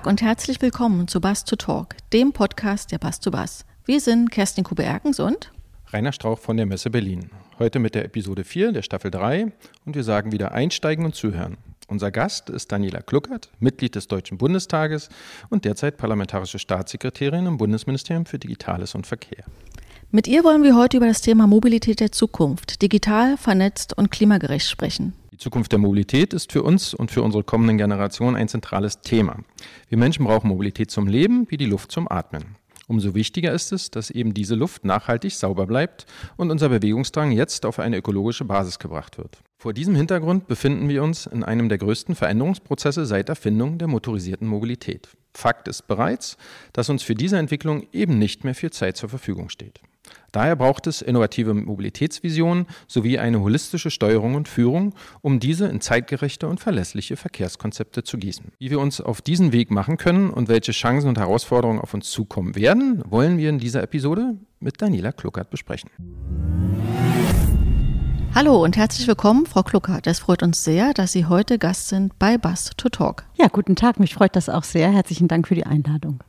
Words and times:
Tag 0.00 0.06
und 0.06 0.22
herzlich 0.22 0.62
willkommen 0.62 1.08
zu 1.08 1.20
Bass 1.20 1.44
to 1.44 1.56
Talk, 1.56 1.94
dem 2.14 2.32
Podcast 2.32 2.90
der 2.90 2.96
Bass 2.96 3.20
to 3.20 3.30
Bass. 3.30 3.66
Wir 3.84 4.00
sind 4.00 4.30
Kerstin 4.30 4.64
Kube-Erkens 4.64 5.20
und 5.20 5.52
Rainer 5.88 6.12
Strauch 6.12 6.38
von 6.38 6.56
der 6.56 6.64
Messe 6.64 6.88
Berlin. 6.88 7.28
Heute 7.58 7.80
mit 7.80 7.94
der 7.94 8.06
Episode 8.06 8.44
4 8.44 8.72
der 8.72 8.80
Staffel 8.80 9.10
3 9.10 9.52
und 9.84 9.94
wir 9.94 10.02
sagen 10.02 10.32
wieder 10.32 10.52
einsteigen 10.52 11.04
und 11.04 11.14
zuhören. 11.14 11.58
Unser 11.86 12.10
Gast 12.10 12.48
ist 12.48 12.72
Daniela 12.72 13.02
Kluckert, 13.02 13.50
Mitglied 13.58 13.94
des 13.94 14.08
Deutschen 14.08 14.38
Bundestages 14.38 15.10
und 15.50 15.66
derzeit 15.66 15.98
parlamentarische 15.98 16.58
Staatssekretärin 16.58 17.44
im 17.44 17.58
Bundesministerium 17.58 18.24
für 18.24 18.38
Digitales 18.38 18.94
und 18.94 19.06
Verkehr. 19.06 19.44
Mit 20.10 20.26
ihr 20.26 20.44
wollen 20.44 20.62
wir 20.62 20.76
heute 20.76 20.96
über 20.96 21.08
das 21.08 21.20
Thema 21.20 21.46
Mobilität 21.46 22.00
der 22.00 22.10
Zukunft, 22.10 22.80
digital, 22.80 23.36
vernetzt 23.36 23.98
und 23.98 24.10
klimagerecht 24.10 24.66
sprechen. 24.66 25.12
Zukunft 25.40 25.72
der 25.72 25.78
Mobilität 25.78 26.34
ist 26.34 26.52
für 26.52 26.62
uns 26.62 26.92
und 26.92 27.10
für 27.10 27.22
unsere 27.22 27.42
kommenden 27.42 27.78
Generationen 27.78 28.36
ein 28.36 28.48
zentrales 28.48 29.00
Thema. 29.00 29.38
Wir 29.88 29.96
Menschen 29.96 30.26
brauchen 30.26 30.48
Mobilität 30.48 30.90
zum 30.90 31.06
Leben 31.06 31.46
wie 31.48 31.56
die 31.56 31.64
Luft 31.64 31.90
zum 31.90 32.12
Atmen. 32.12 32.56
Umso 32.88 33.14
wichtiger 33.14 33.50
ist 33.52 33.72
es, 33.72 33.90
dass 33.90 34.10
eben 34.10 34.34
diese 34.34 34.54
Luft 34.54 34.84
nachhaltig 34.84 35.32
sauber 35.32 35.66
bleibt 35.66 36.04
und 36.36 36.50
unser 36.50 36.68
Bewegungsdrang 36.68 37.32
jetzt 37.32 37.64
auf 37.64 37.78
eine 37.78 37.96
ökologische 37.96 38.44
Basis 38.44 38.78
gebracht 38.78 39.16
wird. 39.16 39.38
Vor 39.56 39.72
diesem 39.72 39.94
Hintergrund 39.94 40.46
befinden 40.46 40.90
wir 40.90 41.02
uns 41.02 41.24
in 41.24 41.42
einem 41.42 41.70
der 41.70 41.78
größten 41.78 42.16
Veränderungsprozesse 42.16 43.06
seit 43.06 43.30
Erfindung 43.30 43.78
der 43.78 43.88
motorisierten 43.88 44.46
Mobilität. 44.46 45.08
Fakt 45.32 45.68
ist 45.68 45.86
bereits, 45.86 46.36
dass 46.74 46.90
uns 46.90 47.02
für 47.02 47.14
diese 47.14 47.38
Entwicklung 47.38 47.86
eben 47.92 48.18
nicht 48.18 48.44
mehr 48.44 48.54
viel 48.54 48.72
Zeit 48.72 48.98
zur 48.98 49.08
Verfügung 49.08 49.48
steht. 49.48 49.80
Daher 50.32 50.56
braucht 50.56 50.86
es 50.86 51.02
innovative 51.02 51.54
Mobilitätsvisionen 51.54 52.66
sowie 52.86 53.18
eine 53.18 53.40
holistische 53.40 53.90
Steuerung 53.90 54.34
und 54.34 54.48
Führung, 54.48 54.94
um 55.22 55.40
diese 55.40 55.66
in 55.66 55.80
zeitgerechte 55.80 56.46
und 56.48 56.60
verlässliche 56.60 57.16
Verkehrskonzepte 57.16 58.04
zu 58.04 58.18
gießen. 58.18 58.52
Wie 58.58 58.70
wir 58.70 58.80
uns 58.80 59.00
auf 59.00 59.22
diesen 59.22 59.52
Weg 59.52 59.70
machen 59.70 59.96
können 59.96 60.30
und 60.30 60.48
welche 60.48 60.72
Chancen 60.72 61.08
und 61.08 61.18
Herausforderungen 61.18 61.80
auf 61.80 61.94
uns 61.94 62.10
zukommen 62.10 62.54
werden, 62.54 63.02
wollen 63.08 63.38
wir 63.38 63.50
in 63.50 63.58
dieser 63.58 63.82
Episode 63.82 64.36
mit 64.60 64.80
Daniela 64.80 65.12
Kluckert 65.12 65.50
besprechen. 65.50 65.90
Hallo 68.32 68.62
und 68.62 68.76
herzlich 68.76 69.08
willkommen, 69.08 69.44
Frau 69.44 69.64
Kluckert. 69.64 70.06
Es 70.06 70.20
freut 70.20 70.44
uns 70.44 70.62
sehr, 70.62 70.94
dass 70.94 71.10
Sie 71.10 71.26
heute 71.26 71.58
Gast 71.58 71.88
sind 71.88 72.16
bei 72.20 72.38
Bus 72.38 72.70
to 72.76 72.88
Talk. 72.88 73.24
Ja, 73.34 73.48
guten 73.48 73.74
Tag. 73.74 73.98
Mich 73.98 74.14
freut 74.14 74.36
das 74.36 74.48
auch 74.48 74.62
sehr. 74.62 74.88
Herzlichen 74.90 75.26
Dank 75.26 75.48
für 75.48 75.56
die 75.56 75.66
Einladung. 75.66 76.22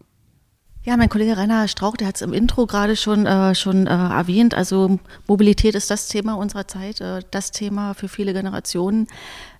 Ja, 0.83 0.97
mein 0.97 1.09
Kollege 1.09 1.37
Rainer 1.37 1.67
Strauch, 1.67 1.95
der 1.95 2.07
hat 2.07 2.15
es 2.15 2.23
im 2.23 2.33
Intro 2.33 2.65
gerade 2.65 2.95
schon, 2.95 3.27
äh, 3.27 3.53
schon 3.53 3.85
äh, 3.85 3.91
erwähnt. 3.91 4.55
Also 4.55 4.99
Mobilität 5.27 5.75
ist 5.75 5.91
das 5.91 6.07
Thema 6.07 6.33
unserer 6.33 6.67
Zeit, 6.67 6.99
äh, 7.01 7.19
das 7.29 7.51
Thema 7.51 7.93
für 7.93 8.07
viele 8.07 8.33
Generationen. 8.33 9.05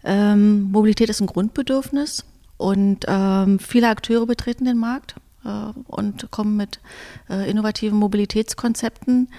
Ähm, 0.04 0.72
Mobilität 0.72 1.10
ist 1.10 1.22
ein 1.22 1.28
Grundbedürfnis 1.28 2.26
und 2.58 3.06
ähm, 3.08 3.60
viele 3.60 3.90
Akteure 3.90 4.26
betreten 4.26 4.66
den 4.66 4.80
Markt 4.80 5.14
äh, 5.46 5.50
und 5.86 6.32
kommen 6.32 6.58
mit 6.58 6.80
äh, 7.30 7.48
innovativen 7.48 8.00
Mobilitätskonzepten. 8.00 9.30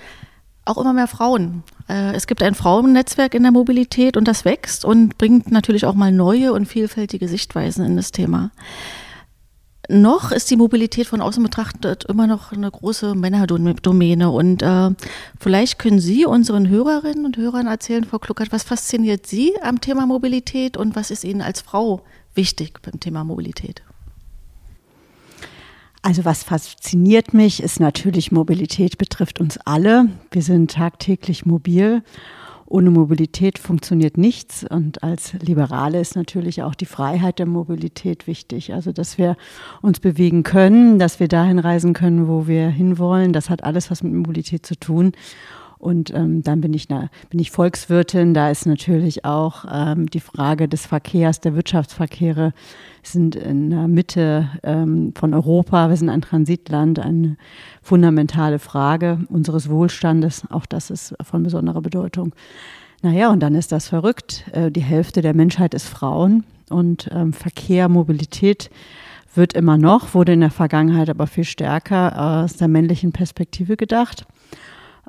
Auch 0.64 0.78
immer 0.78 0.92
mehr 0.92 1.08
Frauen. 1.08 1.64
Äh, 1.89 2.14
es 2.14 2.28
gibt 2.28 2.45
ein 2.45 2.55
Frauennetzwerk 2.55 3.34
in 3.34 3.42
der 3.42 3.51
Mobilität 3.51 4.17
und 4.17 4.28
das 4.28 4.45
wächst 4.45 4.84
und 4.84 5.18
bringt 5.18 5.51
natürlich 5.51 5.84
auch 5.84 5.95
mal 5.95 6.12
neue 6.12 6.52
und 6.52 6.67
vielfältige 6.67 7.27
Sichtweisen 7.27 7.84
in 7.84 7.96
das 7.96 8.12
Thema 8.12 8.52
noch 9.89 10.31
ist 10.31 10.51
die 10.51 10.57
Mobilität 10.57 11.07
von 11.07 11.20
außen 11.20 11.43
betrachtet 11.43 12.05
immer 12.05 12.27
noch 12.27 12.53
eine 12.53 12.70
große 12.70 13.15
Männerdomäne. 13.15 14.31
Und 14.31 14.63
äh, 14.63 14.91
vielleicht 15.39 15.79
können 15.79 15.98
Sie 15.98 16.25
unseren 16.25 16.69
Hörerinnen 16.69 17.25
und 17.25 17.37
Hörern 17.37 17.67
erzählen, 17.67 18.05
Frau 18.05 18.19
Kluckert, 18.19 18.53
was 18.53 18.63
fasziniert 18.63 19.27
Sie 19.27 19.53
am 19.63 19.81
Thema 19.81 20.07
Mobilität 20.07 20.77
und 20.77 20.95
was 20.95 21.11
ist 21.11 21.25
Ihnen 21.25 21.43
als 21.43 21.61
Frau 21.61 22.03
wichtig 22.35 22.81
beim 22.83 23.01
Thema 23.01 23.25
Mobilität? 23.25 23.83
Also 26.05 26.25
was 26.25 26.43
fasziniert 26.43 27.33
mich, 27.33 27.63
ist 27.63 27.79
natürlich 27.79 28.33
Mobilität 28.33 28.99
betrifft 28.99 29.41
uns 29.41 29.59
alle. 29.59 30.09
Wir 30.33 30.43
sind 30.43 30.73
tagtäglich 30.73 31.47
mobil 31.47 32.03
ohne 32.72 32.90
Mobilität 32.90 33.58
funktioniert 33.58 34.16
nichts. 34.16 34.64
Und 34.64 35.02
als 35.02 35.34
Liberale 35.34 36.00
ist 36.00 36.16
natürlich 36.16 36.62
auch 36.62 36.74
die 36.74 36.86
Freiheit 36.86 37.38
der 37.38 37.46
Mobilität 37.46 38.27
wichtig. 38.27 38.72
Also, 38.72 38.92
dass 38.92 39.18
wir 39.18 39.36
uns 39.83 40.00
bewegen 40.00 40.42
können, 40.42 40.98
dass 40.98 41.20
wir 41.20 41.28
dahin 41.28 41.58
reisen 41.58 41.92
können, 41.92 42.28
wo 42.28 42.46
wir 42.46 42.68
hinwollen. 42.68 43.33
Das 43.33 43.50
hat 43.50 43.62
alles 43.62 43.90
was 43.90 44.02
mit 44.02 44.14
Mobilität 44.14 44.64
zu 44.64 44.74
tun. 44.74 45.12
Und 45.83 46.15
ähm, 46.15 46.45
dann 46.45 46.61
bin 46.61 46.73
ich, 46.75 46.89
na, 46.89 47.09
bin 47.31 47.41
ich 47.41 47.51
Volkswirtin. 47.51 48.35
Da 48.35 48.51
ist 48.51 48.67
natürlich 48.67 49.25
auch 49.25 49.65
ähm, 49.69 50.09
die 50.09 50.20
Frage 50.20 50.69
des 50.69 50.87
Verkehrs, 50.87 51.41
der 51.41 51.57
Wirtschaftsverkehre 51.57 52.53
sind 53.03 53.35
in 53.35 53.70
der 53.70 53.89
Mitte 53.89 54.48
ähm, 54.63 55.13
von 55.17 55.35
Europa. 55.35 55.89
Wir 55.89 55.97
sind 55.97 56.09
ein 56.09 56.23
Transitland, 56.23 57.01
eine 57.01 57.37
fundamentale 57.83 58.61
Frage 58.61 59.19
unseres 59.29 59.69
Wohlstandes. 59.69 60.45
Auch 60.51 60.67
das 60.67 60.89
ist 60.89 61.17
von 61.20 61.43
besonderer 61.43 61.83
Bedeutung. 61.83 62.33
Naja, 63.03 63.33
und 63.33 63.41
dann 63.41 63.57
ist 63.57 63.73
das 63.73 63.89
verrückt. 63.89 64.45
Äh, 64.53 64.70
die 64.70 64.83
Hälfte 64.83 65.20
der 65.20 65.35
Menschheit 65.35 65.75
ist 65.75 65.89
Frauen 65.89 66.45
und 66.70 67.11
ähm, 67.13 67.33
Verkehr, 67.33 67.89
Mobilität 67.89 68.70
wird 69.35 69.55
immer 69.55 69.79
noch, 69.79 70.14
wurde 70.14 70.35
in 70.35 70.41
der 70.43 70.53
Vergangenheit 70.53 71.11
aber 71.11 71.27
viel 71.27 71.43
stärker 71.43 72.45
aus 72.45 72.55
der 72.55 72.69
männlichen 72.69 73.11
Perspektive 73.11 73.77
gedacht. 73.77 74.27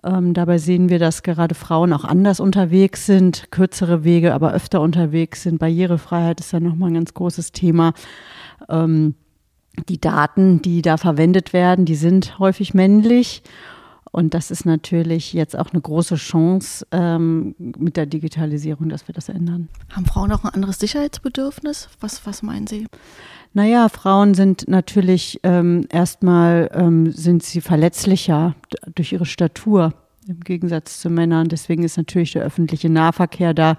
Ähm, 0.04 0.34
dabei 0.34 0.58
sehen 0.58 0.90
wir, 0.90 1.00
dass 1.00 1.24
gerade 1.24 1.56
Frauen 1.56 1.94
auch 1.94 2.04
anders 2.04 2.40
unterwegs 2.40 3.06
sind, 3.06 3.52
kürzere 3.52 4.04
Wege, 4.04 4.34
aber 4.34 4.54
öfter 4.54 4.82
unterwegs 4.82 5.44
sind. 5.44 5.60
Barrierefreiheit 5.60 6.40
ist 6.40 6.52
ja 6.52 6.60
nochmal 6.60 6.92
ein 6.92 6.96
ganz 6.96 7.14
großes 7.14 7.52
Thema. 7.54 7.94
Ähm, 8.70 9.16
die 9.90 10.00
Daten, 10.00 10.62
die 10.62 10.82
da 10.82 10.98
verwendet 10.98 11.54
werden, 11.54 11.86
die 11.86 11.96
sind 11.96 12.38
häufig 12.38 12.74
männlich. 12.74 13.44
Und 14.12 14.36
das 14.36 14.52
ist 14.52 14.66
natürlich 14.66 15.34
jetzt 15.34 15.58
auch 15.58 15.72
eine 15.72 15.82
große 15.82 16.16
Chance 16.16 16.86
ähm, 16.92 17.56
mit 17.58 17.98
der 17.98 18.06
Digitalisierung, 18.06 18.90
dass 18.90 19.08
wir 19.08 19.14
das 19.16 19.28
ändern. 19.28 19.70
Haben 19.90 20.06
Frauen 20.06 20.32
auch 20.32 20.44
ein 20.44 20.54
anderes 20.54 20.78
Sicherheitsbedürfnis? 20.78 21.90
Was, 22.00 22.24
was 22.28 22.44
meinen 22.44 22.68
Sie? 22.68 22.86
Naja, 23.54 23.88
Frauen 23.88 24.34
sind 24.34 24.68
natürlich 24.68 25.40
ähm, 25.44 25.86
erstmal 25.90 26.72
ähm, 26.74 27.12
sind 27.12 27.44
sie 27.44 27.62
verletzlicher 27.62 28.56
durch 28.96 29.14
ihre 29.14 29.26
Statur 29.26 29.94
im 30.28 30.40
Gegensatz 30.40 31.00
zu 31.00 31.10
Männern. 31.10 31.50
Deswegen 31.50 31.84
ist 31.84 31.98
natürlich 31.98 32.34
der 32.34 32.44
öffentliche 32.44 32.90
Nahverkehr 32.90 33.54
da 33.54 33.78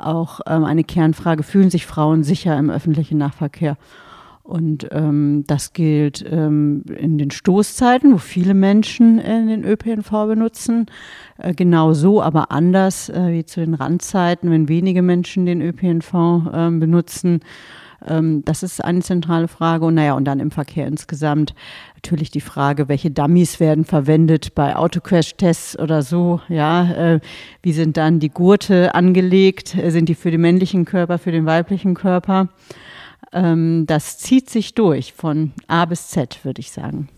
auch 0.00 0.40
ähm, 0.46 0.64
eine 0.64 0.84
Kernfrage. 0.84 1.42
Fühlen 1.42 1.70
sich 1.70 1.84
Frauen 1.84 2.24
sicher 2.24 2.58
im 2.58 2.70
öffentlichen 2.70 3.18
Nahverkehr? 3.18 3.76
Und 4.42 4.88
ähm, 4.90 5.44
das 5.46 5.72
gilt 5.72 6.24
ähm, 6.30 6.84
in 6.98 7.16
den 7.16 7.30
Stoßzeiten, 7.30 8.12
wo 8.12 8.18
viele 8.18 8.52
Menschen 8.52 9.18
äh, 9.18 9.46
den 9.46 9.64
ÖPNV 9.64 10.10
benutzen. 10.10 10.86
Äh, 11.38 11.54
genau 11.54 11.94
aber 12.20 12.50
anders 12.50 13.08
äh, 13.08 13.32
wie 13.32 13.46
zu 13.46 13.60
den 13.60 13.72
Randzeiten, 13.72 14.50
wenn 14.50 14.68
wenige 14.68 15.00
Menschen 15.00 15.46
den 15.46 15.62
ÖPNV 15.62 16.14
äh, 16.52 16.70
benutzen. 16.70 17.40
Ähm, 18.06 18.44
das 18.44 18.62
ist 18.62 18.84
eine 18.84 19.00
zentrale 19.00 19.48
Frage. 19.48 19.84
Und 19.86 19.94
naja, 19.94 20.14
und 20.14 20.24
dann 20.24 20.40
im 20.40 20.50
Verkehr 20.50 20.86
insgesamt 20.86 21.54
natürlich 21.94 22.30
die 22.30 22.40
Frage, 22.40 22.88
welche 22.88 23.10
Dummies 23.10 23.60
werden 23.60 23.84
verwendet 23.84 24.54
bei 24.54 24.76
Autocrash-Tests 24.76 25.78
oder 25.78 26.02
so. 26.02 26.40
Ja, 26.48 26.90
äh, 26.92 27.20
wie 27.62 27.72
sind 27.72 27.96
dann 27.96 28.20
die 28.20 28.30
Gurte 28.30 28.94
angelegt? 28.94 29.76
Sind 29.86 30.08
die 30.08 30.14
für 30.14 30.30
den 30.30 30.40
männlichen 30.40 30.84
Körper, 30.84 31.18
für 31.18 31.32
den 31.32 31.46
weiblichen 31.46 31.94
Körper? 31.94 32.48
Ähm, 33.32 33.84
das 33.86 34.18
zieht 34.18 34.48
sich 34.50 34.74
durch 34.74 35.12
von 35.12 35.52
A 35.66 35.84
bis 35.84 36.08
Z, 36.08 36.44
würde 36.44 36.60
ich 36.60 36.70
sagen. 36.70 37.08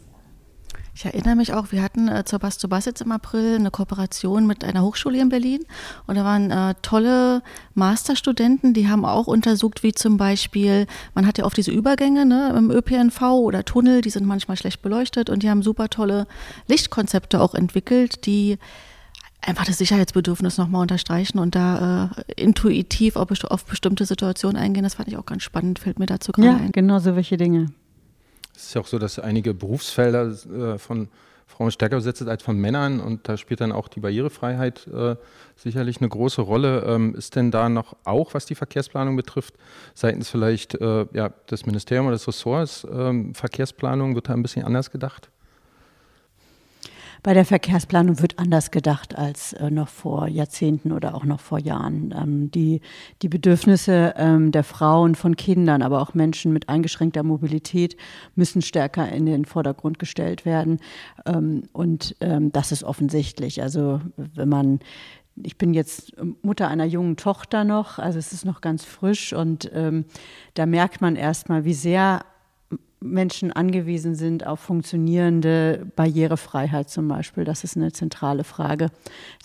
Ich 0.97 1.05
erinnere 1.05 1.37
mich 1.37 1.53
auch, 1.53 1.73
wir 1.73 1.83
hatten 1.83 2.09
äh, 2.09 2.25
zur 2.25 2.39
Bass 2.39 2.57
zu 2.57 2.71
Bass 2.71 2.87
jetzt 2.87 3.03
im 3.03 3.13
April 3.13 3.57
eine 3.57 3.71
Kooperation 3.71 4.47
mit 4.47 4.65
einer 4.65 4.81
Hochschule 4.81 5.21
in 5.21 5.29
Berlin 5.29 5.61
und 6.07 6.15
da 6.15 6.25
waren 6.25 6.51
äh, 6.51 6.75
tolle 6.81 7.43
Masterstudenten, 7.75 8.73
die 8.73 8.89
haben 8.89 9.05
auch 9.05 9.27
untersucht, 9.27 9.83
wie 9.83 9.93
zum 9.93 10.17
Beispiel, 10.17 10.87
man 11.15 11.27
hat 11.27 11.37
ja 11.37 11.45
oft 11.45 11.59
diese 11.59 11.71
Übergänge 11.71 12.25
ne, 12.25 12.55
im 12.57 12.71
ÖPNV 12.71 13.21
oder 13.21 13.67
Tunnel, 13.67 14.01
die 14.01 14.09
sind 14.09 14.27
manchmal 14.27 14.57
schlecht 14.57 14.81
beleuchtet 14.81 15.29
und 15.29 15.43
die 15.43 15.51
haben 15.51 15.63
super 15.63 15.91
tolle 15.91 16.27
Lichtkonzepte 16.67 17.43
auch 17.43 17.55
entwickelt, 17.55 18.25
die 18.25 18.57
einfach 19.43 19.67
das 19.67 19.77
Sicherheitsbedürfnis 19.77 20.57
nochmal 20.57 20.81
unterstreichen 20.81 21.39
und 21.39 21.55
da 21.55 22.11
äh, 22.27 22.43
intuitiv 22.43 23.17
auf, 23.17 23.29
auf, 23.45 23.67
bestimmte 23.67 24.07
Situationen 24.07 24.57
eingehen. 24.57 24.85
Das 24.85 24.95
fand 24.95 25.09
ich 25.09 25.19
auch 25.19 25.27
ganz 25.27 25.43
spannend, 25.43 25.79
fällt 25.79 25.99
mir 25.99 26.07
dazu 26.07 26.33
gerade 26.33 26.49
ja, 26.49 26.57
ein. 26.57 26.73
Genau 26.73 27.01
so 27.01 27.17
welche 27.17 27.37
Dinge. 27.37 27.67
Es 28.57 28.69
ist 28.69 28.75
ja 28.75 28.81
auch 28.81 28.87
so, 28.87 28.99
dass 28.99 29.19
einige 29.19 29.55
Berufsfelder 29.55 30.29
äh, 30.29 30.79
von 30.79 31.09
Frauen 31.47 31.71
stärker 31.71 31.97
besetzt 31.97 32.19
sind 32.19 32.29
als 32.29 32.43
von 32.43 32.59
Männern 32.59 33.01
und 33.01 33.29
da 33.29 33.37
spielt 33.37 33.61
dann 33.61 33.71
auch 33.71 33.89
die 33.89 34.01
Barrierefreiheit 34.01 34.87
äh, 34.89 35.17
sicherlich 35.55 35.99
eine 35.99 36.09
große 36.09 36.43
Rolle. 36.43 36.85
Ähm, 36.87 37.15
ist 37.15 37.37
denn 37.37 37.51
da 37.51 37.69
noch 37.69 37.97
auch, 38.05 38.35
was 38.35 38.47
die 38.47 38.57
Verkehrsplanung 38.57 39.17
betrifft, 39.17 39.55
seitens 39.95 40.29
vielleicht 40.29 40.75
äh, 40.75 41.07
ja, 41.13 41.29
des 41.51 41.65
Ministeriums 41.67 42.09
oder 42.09 42.17
des 42.17 42.29
Ressorts 42.29 42.87
ähm, 42.91 43.35
Verkehrsplanung, 43.35 44.15
wird 44.15 44.29
da 44.29 44.33
ein 44.33 44.43
bisschen 44.43 44.65
anders 44.65 44.91
gedacht? 44.91 45.31
Bei 47.23 47.35
der 47.35 47.45
Verkehrsplanung 47.45 48.21
wird 48.21 48.39
anders 48.39 48.71
gedacht 48.71 49.17
als 49.17 49.53
äh, 49.55 49.71
noch 49.71 49.89
vor 49.89 50.29
Jahrzehnten 50.29 50.93
oder 50.93 51.15
auch 51.15 51.25
noch 51.25 51.41
vor 51.41 51.59
Jahren. 51.59 52.15
Ähm, 52.17 52.51
die, 52.51 52.81
die 53.23 53.29
Bedürfnisse 53.29 54.15
ähm, 54.17 54.53
der 54.53 54.65
Frauen, 54.65 55.15
von 55.15 55.37
Kindern, 55.37 55.83
aber 55.83 56.01
auch 56.01 56.15
Menschen 56.15 56.53
mit 56.53 56.69
eingeschränkter 56.69 57.23
Mobilität 57.23 57.97
müssen 58.35 58.63
stärker 58.63 59.09
in 59.11 59.27
den 59.27 59.45
Vordergrund 59.45 59.99
gestellt 59.99 60.45
werden. 60.45 60.79
Ähm, 61.27 61.65
und 61.73 62.17
ähm, 62.21 62.53
das 62.53 62.73
ist 62.73 62.85
offensichtlich. 62.85 63.63
Also 63.63 64.01
wenn 64.17 64.49
man 64.49 64.81
ich 65.43 65.59
bin 65.59 65.75
jetzt 65.75 66.15
Mutter 66.43 66.69
einer 66.69 66.87
jungen 66.87 67.17
Tochter 67.17 67.65
noch, 67.65 67.99
also 67.99 68.19
es 68.19 68.33
ist 68.33 68.45
noch 68.47 68.63
ganz 68.63 68.85
frisch 68.85 69.35
und 69.35 69.71
ähm, 69.75 70.07
da 70.55 70.65
merkt 70.65 71.03
man 71.03 71.15
erstmal, 71.17 71.67
wie 71.67 71.75
sehr 71.75 72.25
Menschen 73.01 73.53
angewiesen 73.53 74.15
sind 74.15 74.47
auf 74.47 74.61
funktionierende 74.61 75.87
Barrierefreiheit 75.97 76.89
zum 76.89 77.09
Beispiel. 77.09 77.45
Das 77.45 77.63
ist 77.63 77.77
eine 77.77 77.93
zentrale 77.93 78.43
Frage. 78.43 78.89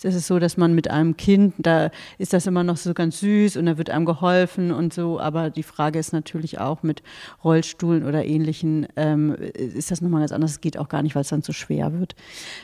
Es 0.02 0.14
ist 0.14 0.26
so, 0.26 0.38
dass 0.38 0.56
man 0.56 0.74
mit 0.74 0.90
einem 0.90 1.16
Kind, 1.16 1.54
da 1.58 1.90
ist 2.18 2.32
das 2.32 2.46
immer 2.46 2.64
noch 2.64 2.78
so 2.78 2.94
ganz 2.94 3.20
süß 3.20 3.58
und 3.58 3.66
da 3.66 3.76
wird 3.76 3.90
einem 3.90 4.06
geholfen 4.06 4.72
und 4.72 4.94
so, 4.94 5.20
aber 5.20 5.50
die 5.50 5.62
Frage 5.62 5.98
ist 5.98 6.12
natürlich 6.12 6.58
auch 6.58 6.82
mit 6.82 7.02
Rollstuhlen 7.44 8.04
oder 8.04 8.24
ähnlichen, 8.24 8.86
ähm, 8.96 9.34
ist 9.34 9.90
das 9.90 10.00
nochmal 10.00 10.20
ganz 10.20 10.32
anders. 10.32 10.52
Es 10.52 10.60
geht 10.60 10.78
auch 10.78 10.88
gar 10.88 11.02
nicht, 11.02 11.14
weil 11.14 11.22
es 11.22 11.28
dann 11.28 11.42
zu 11.42 11.52
schwer 11.52 11.92
wird. 11.92 12.14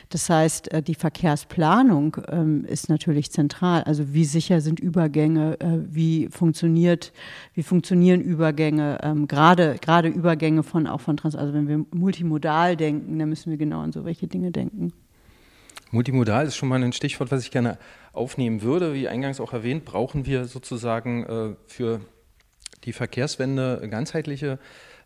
Das 0.09 0.29
heißt, 0.29 0.71
äh, 0.73 0.81
die 0.81 0.95
Verkehrsplanung 0.95 2.17
ähm, 2.29 2.65
ist 2.65 2.89
natürlich 2.89 3.31
zentral. 3.31 3.83
Also 3.83 4.13
wie 4.13 4.25
sicher 4.25 4.59
sind 4.59 4.79
Übergänge, 4.79 5.59
äh, 5.59 5.79
wie 5.87 6.29
funktioniert, 6.29 7.13
wie 7.53 7.63
funktionieren 7.63 8.21
Übergänge, 8.21 8.97
ähm, 9.03 9.27
gerade, 9.27 9.77
gerade 9.79 10.07
Übergänge 10.07 10.63
von 10.63 10.78
auch 10.87 11.01
von 11.01 11.17
Trans, 11.17 11.35
also 11.35 11.53
wenn 11.53 11.67
wir 11.67 11.85
multimodal 11.93 12.75
denken, 12.75 13.19
dann 13.19 13.29
müssen 13.29 13.49
wir 13.49 13.57
genau 13.57 13.81
an 13.81 13.91
so 13.91 14.05
welche 14.05 14.27
Dinge 14.27 14.51
denken. 14.51 14.93
Multimodal 15.91 16.45
ist 16.45 16.55
schon 16.55 16.69
mal 16.69 16.83
ein 16.83 16.93
Stichwort, 16.93 17.31
was 17.31 17.43
ich 17.43 17.51
gerne 17.51 17.77
aufnehmen 18.13 18.61
würde. 18.61 18.93
Wie 18.93 19.07
eingangs 19.07 19.39
auch 19.39 19.53
erwähnt, 19.53 19.85
brauchen 19.85 20.25
wir 20.25 20.45
sozusagen 20.45 21.23
äh, 21.23 21.55
für 21.65 22.01
die 22.83 22.93
Verkehrswende 22.93 23.87
ganzheitliche 23.89 24.59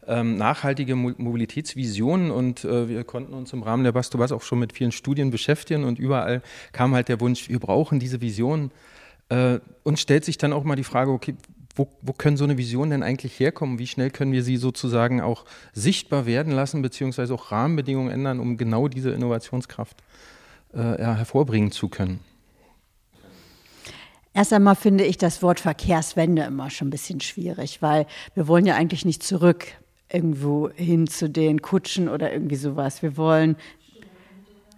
ähm, 0.08 0.36
nachhaltige 0.36 0.96
Mobilitätsvisionen 0.96 2.32
und 2.32 2.66
äh, 2.66 2.90
wir 2.90 3.04
konnten 3.04 3.34
uns 3.34 3.54
im 3.54 3.64
Rahmen 3.64 3.84
der 3.84 3.94
Bastobas 3.94 4.32
auch 4.32 4.42
schon 4.42 4.60
mit 4.60 4.74
vielen 4.74 4.92
Studien 4.92 5.32
beschäftigen 5.32 5.86
und 5.86 6.00
überall 6.00 6.42
kam 6.72 6.94
halt 6.94 7.08
der 7.08 7.22
Wunsch, 7.22 7.50
wir 7.50 7.60
brauchen 7.60 8.00
diese 8.00 8.20
Vision. 8.22 8.72
Äh, 9.30 9.60
uns 9.84 10.02
stellt 10.02 10.26
sich 10.26 10.38
dann 10.38 10.52
auch 10.52 10.64
mal 10.66 10.76
die 10.76 10.84
Frage, 10.84 11.12
okay, 11.12 11.36
wo, 11.76 11.88
wo 12.02 12.14
können 12.14 12.38
so 12.38 12.44
eine 12.44 12.58
Vision 12.58 12.92
denn 12.92 13.04
eigentlich 13.04 13.40
herkommen? 13.40 13.80
Wie 13.80 13.88
schnell 13.88 14.12
können 14.12 14.32
wir 14.32 14.44
sie 14.44 14.58
sozusagen 14.58 15.22
auch 15.22 15.46
sichtbar 15.74 16.26
werden 16.26 16.54
lassen, 16.54 16.82
beziehungsweise 16.82 17.34
auch 17.34 17.52
Rahmenbedingungen 17.52 18.12
ändern, 18.12 18.40
um 18.40 18.58
genau 18.58 18.88
diese 18.88 19.12
Innovationskraft 19.12 19.98
äh, 20.74 20.78
hervorbringen 20.78 21.72
zu 21.72 21.90
können? 21.90 22.20
Erst 24.36 24.54
einmal 24.54 24.76
finde 24.76 25.06
ich 25.06 25.18
das 25.18 25.44
Wort 25.44 25.60
Verkehrswende 25.60 26.44
immer 26.44 26.70
schon 26.70 26.88
ein 26.88 26.92
bisschen 26.92 27.22
schwierig, 27.22 27.82
weil 27.82 28.08
wir 28.34 28.48
wollen 28.48 28.66
ja 28.66 28.76
eigentlich 28.76 29.06
nicht 29.06 29.22
zurück 29.22 29.68
irgendwo 30.12 30.70
hin 30.70 31.08
zu 31.08 31.30
den 31.30 31.62
Kutschen 31.62 32.10
oder 32.10 32.32
irgendwie 32.32 32.56
sowas. 32.56 33.02
Wir 33.02 33.18
wollen 33.18 33.56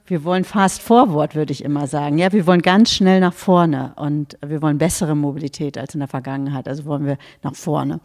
wir 0.05 0.23
wollen 0.23 0.43
fast 0.43 0.81
forward, 0.81 1.35
würde 1.35 1.51
ich 1.51 1.63
immer 1.63 1.87
sagen. 1.87 2.17
Ja, 2.17 2.31
wir 2.31 2.45
wollen 2.45 2.61
ganz 2.61 2.91
schnell 2.91 3.19
nach 3.19 3.33
vorne 3.33 3.93
und 3.95 4.37
wir 4.45 4.61
wollen 4.61 4.77
bessere 4.77 5.15
Mobilität 5.15 5.77
als 5.77 5.93
in 5.93 5.99
der 5.99 6.07
Vergangenheit. 6.07 6.67
Also 6.67 6.85
wollen 6.85 7.05
wir 7.05 7.17
nach 7.41 7.55
vorne. 7.55 7.99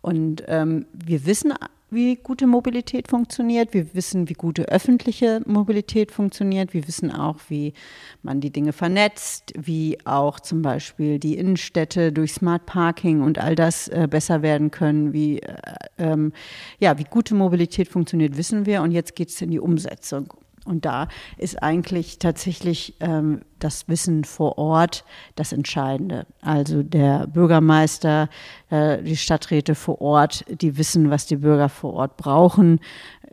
Und 0.00 0.44
ähm, 0.46 0.86
wir 0.92 1.26
wissen, 1.26 1.52
wie 1.90 2.16
gute 2.16 2.46
Mobilität 2.46 3.08
funktioniert. 3.08 3.72
Wir 3.72 3.94
wissen, 3.94 4.28
wie 4.28 4.34
gute 4.34 4.68
öffentliche 4.68 5.40
Mobilität 5.46 6.10
funktioniert. 6.10 6.74
Wir 6.74 6.86
wissen 6.86 7.12
auch, 7.12 7.38
wie 7.48 7.74
man 8.22 8.40
die 8.40 8.50
Dinge 8.50 8.72
vernetzt, 8.72 9.52
wie 9.56 9.98
auch 10.04 10.40
zum 10.40 10.62
Beispiel 10.62 11.18
die 11.18 11.36
Innenstädte 11.36 12.12
durch 12.12 12.34
Smart 12.34 12.66
Parking 12.66 13.22
und 13.22 13.38
all 13.38 13.54
das 13.54 13.88
äh, 13.88 14.08
besser 14.10 14.42
werden 14.42 14.70
können. 14.70 15.12
Wie, 15.12 15.40
äh, 15.40 15.56
ähm, 15.98 16.32
ja, 16.78 16.98
wie 16.98 17.04
gute 17.04 17.34
Mobilität 17.34 17.88
funktioniert, 17.88 18.36
wissen 18.36 18.66
wir. 18.66 18.82
Und 18.82 18.90
jetzt 18.90 19.14
geht 19.14 19.28
es 19.30 19.40
in 19.40 19.50
die 19.50 19.60
Umsetzung. 19.60 20.32
Und 20.66 20.84
da 20.84 21.08
ist 21.38 21.62
eigentlich 21.62 22.18
tatsächlich 22.18 22.94
ähm, 23.00 23.42
das 23.58 23.88
Wissen 23.88 24.24
vor 24.24 24.58
Ort 24.58 25.04
das 25.34 25.52
Entscheidende. 25.52 26.26
Also 26.42 26.82
der 26.82 27.26
Bürgermeister, 27.26 28.28
äh, 28.70 29.02
die 29.02 29.16
Stadträte 29.16 29.74
vor 29.74 30.00
Ort, 30.00 30.44
die 30.48 30.76
wissen, 30.76 31.10
was 31.10 31.26
die 31.26 31.36
Bürger 31.36 31.68
vor 31.68 31.94
Ort 31.94 32.16
brauchen, 32.16 32.80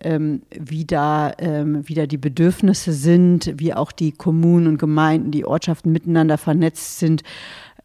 ähm, 0.02 0.44
wie, 0.52 0.86
da, 0.86 1.34
ähm, 1.38 1.88
wie 1.88 1.94
da 1.94 2.06
die 2.06 2.18
Bedürfnisse 2.18 2.94
sind, 2.94 3.54
wie 3.58 3.74
auch 3.74 3.92
die 3.92 4.12
Kommunen 4.12 4.68
und 4.68 4.78
Gemeinden, 4.78 5.32
die 5.32 5.46
Ortschaften 5.46 5.92
miteinander 5.92 6.38
vernetzt 6.38 7.00
sind 7.00 7.24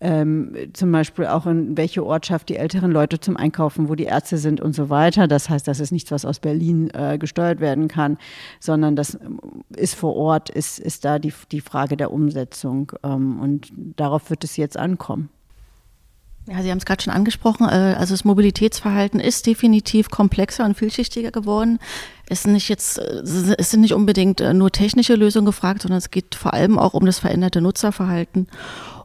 ähm, 0.00 0.54
zum 0.74 0.92
Beispiel 0.92 1.26
auch 1.26 1.46
in 1.46 1.76
welche 1.76 2.04
Ortschaft 2.04 2.48
die 2.48 2.56
älteren 2.56 2.92
Leute 2.92 3.18
zum 3.18 3.36
Einkaufen, 3.36 3.88
wo 3.88 3.94
die 3.94 4.04
Ärzte 4.04 4.38
sind 4.38 4.60
und 4.60 4.72
so 4.72 4.90
weiter. 4.90 5.26
Das 5.26 5.50
heißt, 5.50 5.66
das 5.66 5.80
ist 5.80 5.90
nichts, 5.90 6.10
was 6.10 6.24
aus 6.24 6.38
Berlin 6.38 6.90
äh, 6.94 7.18
gesteuert 7.18 7.60
werden 7.60 7.88
kann, 7.88 8.18
sondern 8.60 8.94
das 8.94 9.14
ähm, 9.14 9.40
ist 9.76 9.94
vor 9.94 10.14
Ort, 10.14 10.50
ist, 10.50 10.78
ist 10.78 11.04
da 11.04 11.18
die, 11.18 11.32
die 11.50 11.60
Frage 11.60 11.96
der 11.96 12.12
Umsetzung. 12.12 12.92
Ähm, 13.02 13.40
und 13.40 13.72
darauf 13.96 14.30
wird 14.30 14.44
es 14.44 14.56
jetzt 14.56 14.76
ankommen. 14.76 15.30
Ja, 16.48 16.62
Sie 16.62 16.70
haben 16.70 16.78
es 16.78 16.86
gerade 16.86 17.02
schon 17.02 17.12
angesprochen. 17.12 17.68
Äh, 17.68 17.96
also 17.98 18.14
das 18.14 18.24
Mobilitätsverhalten 18.24 19.20
ist 19.20 19.46
definitiv 19.46 20.10
komplexer 20.10 20.64
und 20.64 20.76
vielschichtiger 20.76 21.30
geworden. 21.30 21.78
Es 22.28 22.44
sind 22.44 22.52
nicht 22.52 22.68
jetzt, 22.68 22.98
äh, 22.98 23.22
es 23.58 23.70
sind 23.70 23.80
nicht 23.80 23.94
unbedingt 23.94 24.40
äh, 24.40 24.54
nur 24.54 24.70
technische 24.70 25.14
Lösungen 25.14 25.46
gefragt, 25.46 25.82
sondern 25.82 25.98
es 25.98 26.10
geht 26.10 26.34
vor 26.34 26.54
allem 26.54 26.78
auch 26.78 26.94
um 26.94 27.04
das 27.04 27.18
veränderte 27.18 27.60
Nutzerverhalten. 27.60 28.48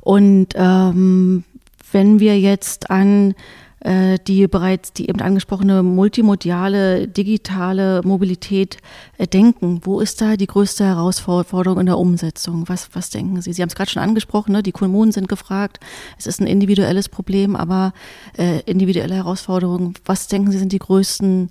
Und 0.03 0.49
ähm, 0.55 1.45
wenn 1.91 2.19
wir 2.19 2.37
jetzt 2.39 2.91
an 2.91 3.35
äh, 3.79 4.17
die 4.27 4.47
bereits 4.47 4.93
die 4.93 5.09
eben 5.09 5.21
angesprochene 5.21 5.83
multimodiale 5.83 7.07
digitale 7.07 8.01
Mobilität 8.03 8.77
äh, 9.17 9.27
denken, 9.27 9.81
wo 9.83 9.99
ist 9.99 10.21
da 10.21 10.35
die 10.35 10.47
größte 10.47 10.85
Herausforderung 10.85 11.79
in 11.79 11.85
der 11.85 11.97
Umsetzung? 11.97 12.67
Was, 12.67 12.89
was 12.93 13.09
denken 13.09 13.41
Sie? 13.41 13.53
Sie 13.53 13.61
haben 13.61 13.69
es 13.69 13.75
gerade 13.75 13.91
schon 13.91 14.01
angesprochen, 14.01 14.53
ne? 14.53 14.63
die 14.63 14.71
Kommunen 14.71 15.11
sind 15.11 15.27
gefragt. 15.27 15.79
Es 16.17 16.27
ist 16.27 16.41
ein 16.41 16.47
individuelles 16.47 17.09
Problem, 17.09 17.55
aber 17.55 17.93
äh, 18.37 18.59
individuelle 18.61 19.15
Herausforderungen. 19.15 19.93
Was 20.05 20.27
denken 20.27 20.51
Sie 20.51 20.59
sind 20.59 20.71
die 20.71 20.79
größten 20.79 21.49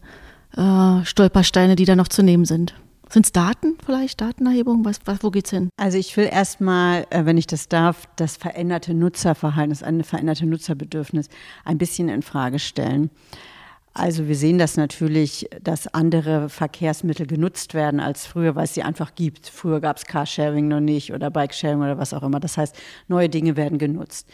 äh, 0.57 1.05
Stolpersteine, 1.05 1.77
die 1.77 1.85
da 1.85 1.97
noch 1.97 2.09
zu 2.09 2.23
nehmen 2.23 2.45
sind? 2.45 2.75
Sind 3.13 3.27
es 3.27 3.33
Daten 3.33 3.77
vielleicht, 3.85 4.23
Datenerhebung? 4.23 4.87
Was, 4.87 5.01
was, 5.05 5.23
wo 5.23 5.31
geht's 5.31 5.51
hin? 5.51 5.69
Also 5.77 5.99
ich 5.99 6.17
will 6.17 6.31
erstmal, 6.33 7.07
äh, 7.11 7.27
wenn 7.27 7.37
ich 7.37 7.47
das 7.47 7.69
darf, 7.69 8.07
das 8.17 8.39
veränderte 8.39 8.95
Nutzerverhalten, 8.95 9.69
das 9.69 9.83
eine 9.83 10.03
veränderte 10.03 10.47
Nutzerbedürfnis 10.47 11.29
ein 11.67 11.77
bisschen 11.77 12.09
in 12.09 12.23
Frage 12.23 12.59
stellen. 12.59 13.11
Also 13.93 14.29
wir 14.29 14.35
sehen 14.35 14.57
das 14.57 14.79
natürlich, 14.79 15.47
dass 15.63 15.93
andere 15.93 16.49
Verkehrsmittel 16.49 17.27
genutzt 17.27 17.75
werden 17.75 18.01
als 18.01 18.25
früher, 18.25 18.57
weil 18.57 18.65
es 18.65 18.73
sie 18.73 18.83
einfach 18.83 19.15
gibt. 19.15 19.47
Früher 19.47 19.81
gab 19.81 19.99
es 19.99 20.07
Carsharing 20.07 20.69
noch 20.69 20.81
nicht 20.81 21.13
oder 21.13 21.31
Bikesharing 21.31 21.83
oder 21.83 21.99
was 21.99 22.15
auch 22.15 22.23
immer. 22.23 22.41
Das 22.41 22.57
heißt, 22.57 22.75
neue 23.09 23.29
Dinge 23.29 23.59
werden 23.59 23.77
genutzt. 23.77 24.27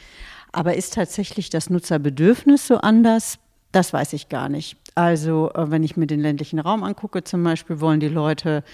Aber 0.53 0.77
ist 0.77 0.95
tatsächlich 0.95 1.51
das 1.51 1.69
Nutzerbedürfnis 1.69 2.69
so 2.69 2.77
anders? 2.77 3.41
Das 3.73 3.93
weiß 3.93 4.13
ich 4.13 4.29
gar 4.29 4.49
nicht. 4.49 4.77
Also 4.99 5.53
äh, 5.55 5.71
wenn 5.71 5.85
ich 5.85 5.97
mir 5.97 6.09
den 6.09 6.19
ländlichen 6.19 6.59
Raum 6.59 6.83
angucke, 6.83 7.23
zum 7.23 7.45
Beispiel 7.45 7.81
wollen 7.81 8.01
die 8.01 8.09
Leute, 8.09 8.65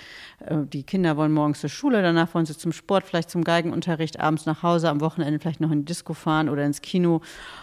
äh, 0.40 0.56
die 0.72 0.82
Kinder 0.82 1.18
wollen 1.18 1.32
morgens 1.32 1.60
zur 1.60 1.68
Schule, 1.68 2.00
danach 2.00 2.32
wollen 2.32 2.46
sie 2.46 2.56
zum 2.56 2.72
Sport, 2.72 3.04
vielleicht 3.04 3.28
zum 3.28 3.44
Geigenunterricht, 3.44 4.18
abends 4.20 4.46
nach 4.46 4.62
Hause, 4.62 4.88
am 4.88 5.02
Wochenende 5.02 5.38
vielleicht 5.38 5.60
noch 5.60 5.70
in 5.70 5.80
die 5.80 5.84
Disco 5.84 6.14
fahren 6.14 6.48
oder 6.48 6.64
ins 6.64 6.80
Kino. 6.80 7.20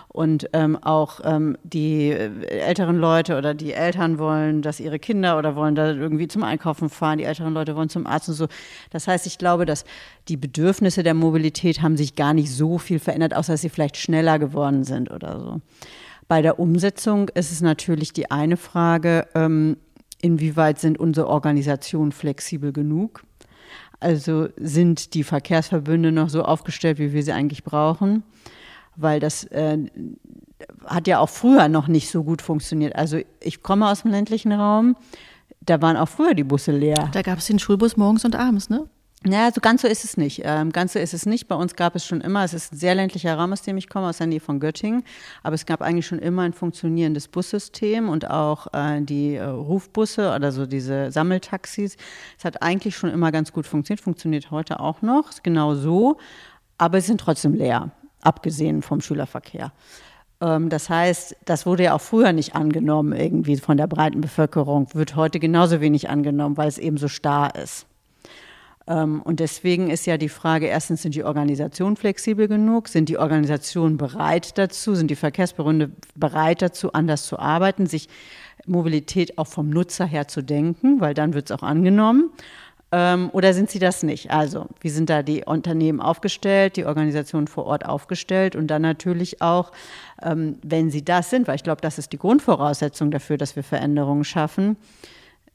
Und 0.09 0.47
ähm, 0.53 0.77
auch 0.77 1.21
ähm, 1.23 1.57
die 1.63 2.11
äh, 2.11 2.29
älteren 2.49 2.97
Leute 2.97 3.35
oder 3.35 3.55
die 3.55 3.73
Eltern 3.73 4.19
wollen, 4.19 4.61
dass 4.61 4.79
ihre 4.79 4.99
Kinder 4.99 5.39
oder 5.39 5.55
wollen 5.55 5.73
da 5.73 5.89
irgendwie 5.93 6.27
zum 6.27 6.43
Einkaufen 6.43 6.91
fahren, 6.91 7.17
die 7.17 7.23
älteren 7.23 7.55
Leute 7.55 7.75
wollen 7.75 7.89
zum 7.89 8.05
Arzt 8.05 8.29
und 8.29 8.35
so. 8.35 8.47
Das 8.91 9.07
heißt, 9.07 9.25
ich 9.25 9.39
glaube, 9.39 9.65
dass 9.65 9.85
die 10.27 10.37
Bedürfnisse 10.37 11.01
der 11.01 11.15
Mobilität 11.15 11.81
haben 11.81 11.97
sich 11.97 12.15
gar 12.15 12.35
nicht 12.35 12.51
so 12.51 12.77
viel 12.77 12.99
verändert, 12.99 13.33
außer 13.33 13.53
dass 13.53 13.61
sie 13.61 13.69
vielleicht 13.69 13.97
schneller 13.97 14.37
geworden 14.37 14.83
sind 14.83 15.09
oder 15.09 15.39
so. 15.39 15.61
Bei 16.31 16.41
der 16.41 16.59
Umsetzung 16.59 17.27
ist 17.27 17.51
es 17.51 17.59
natürlich 17.59 18.13
die 18.13 18.31
eine 18.31 18.55
Frage, 18.55 19.27
ähm, 19.35 19.75
inwieweit 20.21 20.79
sind 20.79 20.97
unsere 20.97 21.27
Organisationen 21.27 22.13
flexibel 22.13 22.71
genug? 22.71 23.25
Also 23.99 24.47
sind 24.55 25.13
die 25.13 25.25
Verkehrsverbünde 25.25 26.13
noch 26.13 26.29
so 26.29 26.43
aufgestellt, 26.43 26.99
wie 26.99 27.11
wir 27.11 27.21
sie 27.21 27.33
eigentlich 27.33 27.65
brauchen? 27.65 28.23
Weil 28.95 29.19
das 29.19 29.43
äh, 29.43 29.77
hat 30.85 31.07
ja 31.07 31.19
auch 31.19 31.27
früher 31.27 31.67
noch 31.67 31.89
nicht 31.89 32.09
so 32.09 32.23
gut 32.23 32.41
funktioniert. 32.41 32.95
Also 32.95 33.19
ich 33.41 33.61
komme 33.61 33.89
aus 33.89 34.03
dem 34.03 34.11
ländlichen 34.11 34.53
Raum, 34.53 34.95
da 35.59 35.81
waren 35.81 35.97
auch 35.97 36.07
früher 36.07 36.33
die 36.33 36.45
Busse 36.45 36.71
leer. 36.71 37.09
Da 37.11 37.23
gab 37.23 37.39
es 37.39 37.47
den 37.47 37.59
Schulbus 37.59 37.97
morgens 37.97 38.23
und 38.23 38.37
abends, 38.37 38.69
ne? 38.69 38.87
Naja, 39.23 39.51
so 39.53 39.61
ganz 39.61 39.83
so 39.83 39.87
ist 39.87 40.03
es 40.03 40.17
nicht. 40.17 40.41
Ähm, 40.43 40.71
ganz 40.71 40.93
so 40.93 40.99
ist 40.99 41.13
es 41.13 41.27
nicht. 41.27 41.47
Bei 41.47 41.53
uns 41.53 41.75
gab 41.75 41.95
es 41.95 42.03
schon 42.03 42.21
immer, 42.21 42.43
es 42.43 42.55
ist 42.55 42.73
ein 42.73 42.77
sehr 42.77 42.95
ländlicher 42.95 43.35
Raum, 43.35 43.53
aus 43.53 43.61
dem 43.61 43.77
ich 43.77 43.87
komme, 43.87 44.07
aus 44.09 44.17
der 44.17 44.25
Nähe 44.25 44.39
von 44.39 44.59
Göttingen, 44.59 45.03
aber 45.43 45.53
es 45.53 45.67
gab 45.67 45.83
eigentlich 45.83 46.07
schon 46.07 46.17
immer 46.17 46.41
ein 46.41 46.53
funktionierendes 46.53 47.27
Bussystem 47.27 48.09
und 48.09 48.27
auch 48.31 48.73
äh, 48.73 48.99
die 49.01 49.35
äh, 49.35 49.43
Rufbusse 49.43 50.33
oder 50.33 50.51
so 50.51 50.65
diese 50.65 51.11
Sammeltaxis. 51.11 51.97
Es 52.39 52.45
hat 52.45 52.63
eigentlich 52.63 52.97
schon 52.97 53.11
immer 53.11 53.31
ganz 53.31 53.53
gut 53.53 53.67
funktioniert, 53.67 54.03
funktioniert 54.03 54.49
heute 54.49 54.79
auch 54.79 55.03
noch, 55.03 55.29
genau 55.43 55.75
so, 55.75 56.17
aber 56.79 56.97
es 56.97 57.05
sind 57.05 57.21
trotzdem 57.21 57.53
leer, 57.53 57.91
abgesehen 58.21 58.81
vom 58.81 59.01
Schülerverkehr. 59.01 59.71
Ähm, 60.41 60.69
das 60.69 60.89
heißt, 60.89 61.35
das 61.45 61.67
wurde 61.67 61.83
ja 61.83 61.93
auch 61.93 62.01
früher 62.01 62.33
nicht 62.33 62.55
angenommen, 62.55 63.13
irgendwie 63.13 63.57
von 63.57 63.77
der 63.77 63.85
breiten 63.85 64.19
Bevölkerung, 64.19 64.87
wird 64.95 65.15
heute 65.15 65.39
genauso 65.39 65.79
wenig 65.79 66.09
angenommen, 66.09 66.57
weil 66.57 66.67
es 66.67 66.79
eben 66.79 66.97
so 66.97 67.07
starr 67.07 67.53
ist. 67.53 67.85
Ähm, 68.91 69.21
und 69.21 69.39
deswegen 69.39 69.89
ist 69.89 70.05
ja 70.05 70.17
die 70.17 70.29
Frage, 70.29 70.67
erstens, 70.67 71.01
sind 71.01 71.15
die 71.15 71.23
Organisationen 71.23 71.95
flexibel 71.95 72.47
genug? 72.47 72.89
Sind 72.89 73.07
die 73.07 73.17
Organisationen 73.17 73.97
bereit 73.97 74.57
dazu? 74.57 74.95
Sind 74.95 75.09
die 75.09 75.15
Verkehrsbehörden 75.15 75.95
bereit 76.15 76.61
dazu, 76.61 76.91
anders 76.91 77.25
zu 77.25 77.39
arbeiten, 77.39 77.85
sich 77.85 78.09
Mobilität 78.67 79.37
auch 79.37 79.47
vom 79.47 79.69
Nutzer 79.69 80.05
her 80.05 80.27
zu 80.27 80.41
denken, 80.41 80.99
weil 80.99 81.13
dann 81.13 81.33
wird 81.33 81.49
es 81.49 81.57
auch 81.57 81.63
angenommen? 81.63 82.31
Ähm, 82.91 83.29
oder 83.31 83.53
sind 83.53 83.69
sie 83.69 83.79
das 83.79 84.03
nicht? 84.03 84.31
Also, 84.31 84.67
wie 84.81 84.89
sind 84.89 85.09
da 85.09 85.23
die 85.23 85.45
Unternehmen 85.45 86.01
aufgestellt, 86.01 86.75
die 86.75 86.83
Organisationen 86.83 87.47
vor 87.47 87.65
Ort 87.65 87.85
aufgestellt 87.85 88.57
und 88.57 88.67
dann 88.67 88.81
natürlich 88.81 89.41
auch, 89.41 89.71
ähm, 90.21 90.57
wenn 90.63 90.91
sie 90.91 91.05
das 91.05 91.29
sind, 91.29 91.47
weil 91.47 91.55
ich 91.55 91.63
glaube, 91.63 91.79
das 91.79 91.97
ist 91.97 92.11
die 92.11 92.17
Grundvoraussetzung 92.17 93.09
dafür, 93.09 93.37
dass 93.37 93.55
wir 93.55 93.63
Veränderungen 93.63 94.25
schaffen, 94.25 94.75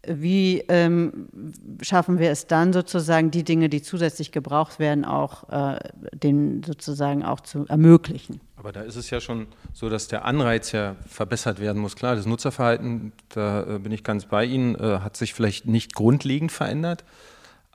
wie 0.08 0.60
ähm, 0.68 1.28
schaffen 1.82 2.18
wir 2.18 2.30
es 2.30 2.46
dann 2.46 2.72
sozusagen, 2.72 3.30
die 3.30 3.44
Dinge, 3.44 3.68
die 3.68 3.82
zusätzlich 3.82 4.32
gebraucht 4.32 4.78
werden, 4.78 5.04
auch 5.04 5.48
äh, 5.48 5.78
den 6.14 6.62
sozusagen 6.62 7.24
auch 7.24 7.40
zu 7.40 7.66
ermöglichen? 7.66 8.40
Aber 8.56 8.72
da 8.72 8.80
ist 8.82 8.96
es 8.96 9.10
ja 9.10 9.20
schon 9.20 9.46
so, 9.72 9.88
dass 9.88 10.08
der 10.08 10.24
Anreiz 10.24 10.72
ja 10.72 10.96
verbessert 11.06 11.60
werden 11.60 11.80
muss. 11.80 11.94
Klar, 11.94 12.16
das 12.16 12.26
Nutzerverhalten, 12.26 13.12
da 13.28 13.62
äh, 13.62 13.78
bin 13.78 13.92
ich 13.92 14.02
ganz 14.02 14.26
bei 14.26 14.44
Ihnen, 14.44 14.74
äh, 14.74 15.00
hat 15.00 15.16
sich 15.16 15.34
vielleicht 15.34 15.66
nicht 15.66 15.94
grundlegend 15.94 16.52
verändert. 16.52 17.04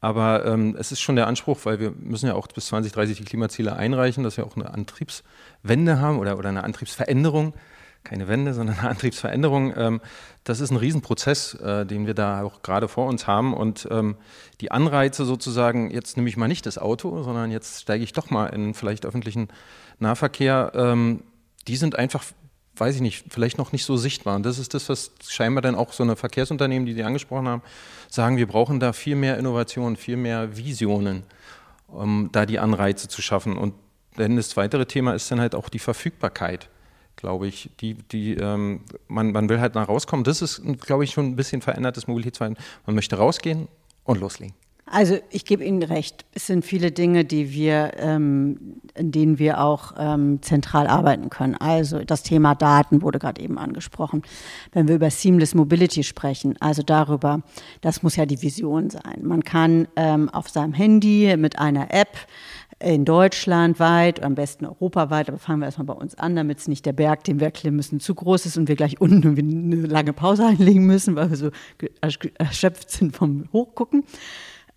Aber 0.02 0.46
ähm, 0.46 0.76
es 0.80 0.92
ist 0.92 1.00
schon 1.00 1.16
der 1.16 1.28
Anspruch, 1.28 1.60
weil 1.64 1.80
wir 1.80 1.92
müssen 1.92 2.26
ja 2.26 2.34
auch 2.34 2.48
bis 2.48 2.66
2030 2.68 3.20
die 3.20 3.24
Klimaziele 3.24 3.76
einreichen, 3.76 4.24
dass 4.24 4.36
wir 4.36 4.46
auch 4.46 4.56
eine 4.56 4.74
Antriebswende 4.74 6.00
haben 6.00 6.18
oder, 6.18 6.40
oder 6.40 6.50
eine 6.50 6.64
Antriebsveränderung 6.64 7.54
keine 8.04 8.28
Wende, 8.28 8.54
sondern 8.54 8.80
eine 8.80 8.90
Antriebsveränderung. 8.90 9.74
Ähm, 9.76 10.02
das 10.44 10.60
ist 10.60 10.72
ein 10.72 10.78
Riesenprozess, 10.78 11.54
äh, 11.56 11.86
den 11.86 12.08
wir 12.08 12.14
da 12.14 12.44
auch 12.44 12.62
gerade 12.62 12.88
vor 12.88 13.08
uns 13.08 13.28
haben. 13.28 13.54
Und 13.54 13.88
ähm, 13.92 14.16
die 14.60 14.72
Anreize 14.72 15.26
sozusagen, 15.26 15.92
jetzt 15.92 16.18
nehme 16.18 16.30
ich 16.30 16.38
mal 16.38 16.48
nicht 16.48 16.66
das 16.66 16.78
Auto, 16.78 17.22
sondern 17.24 17.52
jetzt 17.52 17.82
steige 17.82 18.04
ich 18.04 18.14
doch 18.14 18.30
mal 18.30 18.48
in 18.48 18.74
vielleicht 18.74 19.06
öffentlichen 19.06 19.50
Nahverkehr, 20.00 20.72
ähm, 20.74 21.24
die 21.68 21.76
sind 21.76 21.96
einfach, 21.96 22.24
weiß 22.76 22.96
ich 22.96 23.02
nicht, 23.02 23.26
vielleicht 23.30 23.60
noch 23.60 23.72
nicht 23.72 23.86
so 23.86 23.98
sichtbar. 23.98 24.36
Und 24.36 24.46
das 24.46 24.58
ist 24.58 24.74
das, 24.74 24.90
was 24.90 25.12
scheinbar 25.28 25.62
dann 25.62 25.76
auch 25.76 25.94
so 25.94 26.02
eine 26.02 26.16
Verkehrsunternehmen, 26.16 26.88
die 26.88 26.94
Sie 26.94 27.04
angesprochen 27.04 27.48
haben, 27.48 27.62
sagen, 28.10 28.38
wir 28.38 28.48
brauchen 28.48 28.80
da 28.80 28.94
viel 28.94 29.16
mehr 29.16 29.38
Innovation, 29.38 29.96
viel 29.96 30.18
mehr 30.18 30.58
Visionen, 30.58 31.24
um 31.88 32.30
da 32.32 32.48
die 32.48 32.58
Anreize 32.58 33.08
zu 33.08 33.22
schaffen. 33.22 33.58
Und 33.58 33.76
denn 34.18 34.36
das 34.36 34.58
weitere 34.58 34.86
Thema 34.86 35.14
ist 35.14 35.32
dann 35.32 35.40
halt 35.40 35.56
auch 35.56 35.70
die 35.70 35.80
Verfügbarkeit 35.80 36.68
glaube 37.22 37.48
ich. 37.48 37.70
Die, 37.80 37.94
die, 37.94 38.34
ähm, 38.34 38.82
man, 39.08 39.32
man 39.32 39.48
will 39.48 39.62
halt 39.62 39.76
nach 39.76 39.88
rauskommen. 39.88 40.24
Das 40.26 40.42
ist, 40.42 40.62
glaube 40.82 41.06
ich, 41.06 41.12
schon 41.12 41.28
ein 41.28 41.36
bisschen 41.36 41.62
verändertes 41.62 42.08
Mobilitätsverhalten. 42.08 42.62
Man 42.86 42.96
möchte 42.96 43.18
rausgehen 43.18 43.68
und 44.04 44.20
loslegen. 44.20 44.56
Also 44.94 45.20
ich 45.30 45.46
gebe 45.46 45.64
Ihnen 45.64 45.84
recht. 45.84 46.26
Es 46.34 46.48
sind 46.48 46.66
viele 46.66 46.92
Dinge, 46.92 47.24
die 47.24 47.54
wir, 47.54 47.94
ähm, 47.96 48.82
in 48.94 49.14
denen 49.14 49.40
wir 49.40 49.62
auch 49.62 49.94
ähm, 49.98 50.42
zentral 50.42 50.88
arbeiten 50.88 51.30
können. 51.30 51.56
Also 51.56 52.04
das 52.04 52.24
Thema 52.24 52.56
Daten 52.56 53.02
wurde 53.02 53.18
gerade 53.18 53.42
eben 53.42 53.58
angesprochen. 53.58 54.24
Wenn 54.74 54.90
wir 54.90 54.96
über 54.96 55.10
Seamless 55.10 55.56
Mobility 55.56 56.04
sprechen, 56.04 56.58
also 56.60 56.84
darüber, 56.84 57.42
das 57.80 58.04
muss 58.04 58.18
ja 58.18 58.26
die 58.26 58.42
Vision 58.42 58.90
sein. 58.90 59.22
Man 59.22 59.44
kann 59.44 59.88
ähm, 59.96 60.28
auf 60.28 60.50
seinem 60.50 60.74
Handy 60.74 61.38
mit 61.38 61.58
einer 61.58 61.94
App 61.94 62.18
in 62.84 63.06
Deutschland 63.06 63.80
weit, 63.80 64.24
am 64.24 64.36
besten 64.36 64.66
europaweit, 64.66 65.30
aber 65.30 65.38
fangen 65.38 65.60
wir 65.60 65.66
erstmal 65.66 65.86
bei 65.86 65.94
uns 65.94 66.16
an, 66.16 66.36
damit 66.36 66.60
es 66.60 66.68
nicht 66.68 66.86
der 66.86 66.94
Berg, 66.94 67.24
den 67.24 67.40
wir 67.40 67.52
klimmen 67.52 67.78
müssen, 67.78 68.00
zu 68.00 68.16
groß 68.16 68.46
ist 68.46 68.58
und 68.58 68.68
wir 68.68 68.76
gleich 68.76 69.00
unten 69.00 69.38
eine 69.38 69.88
lange 69.88 70.14
Pause 70.14 70.46
einlegen 70.48 70.86
müssen, 70.86 71.16
weil 71.16 71.30
wir 71.30 71.38
so 71.38 71.52
erschöpft 72.38 72.92
sind 72.92 73.16
vom 73.16 73.46
Hochgucken. 73.54 74.04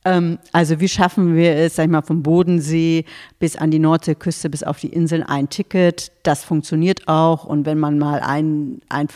Ähm, 0.04 0.38
also 0.52 0.80
wie 0.80 0.88
schaffen 0.88 1.34
wir 1.34 1.56
es, 1.56 1.76
sag 1.76 1.84
ich 1.84 1.90
mal, 1.90 2.02
vom 2.02 2.22
Bodensee 2.22 3.04
bis 3.38 3.56
an 3.56 3.70
die 3.70 3.78
Nordseeküste, 3.78 4.50
bis 4.50 4.62
auf 4.62 4.78
die 4.78 4.88
Inseln 4.88 5.22
ein 5.22 5.48
Ticket. 5.48 6.12
Das 6.22 6.44
funktioniert 6.44 7.08
auch. 7.08 7.44
Und 7.44 7.64
wenn 7.64 7.78
man 7.78 7.98
mal 7.98 8.20
ein, 8.20 8.80
ein, 8.88 9.08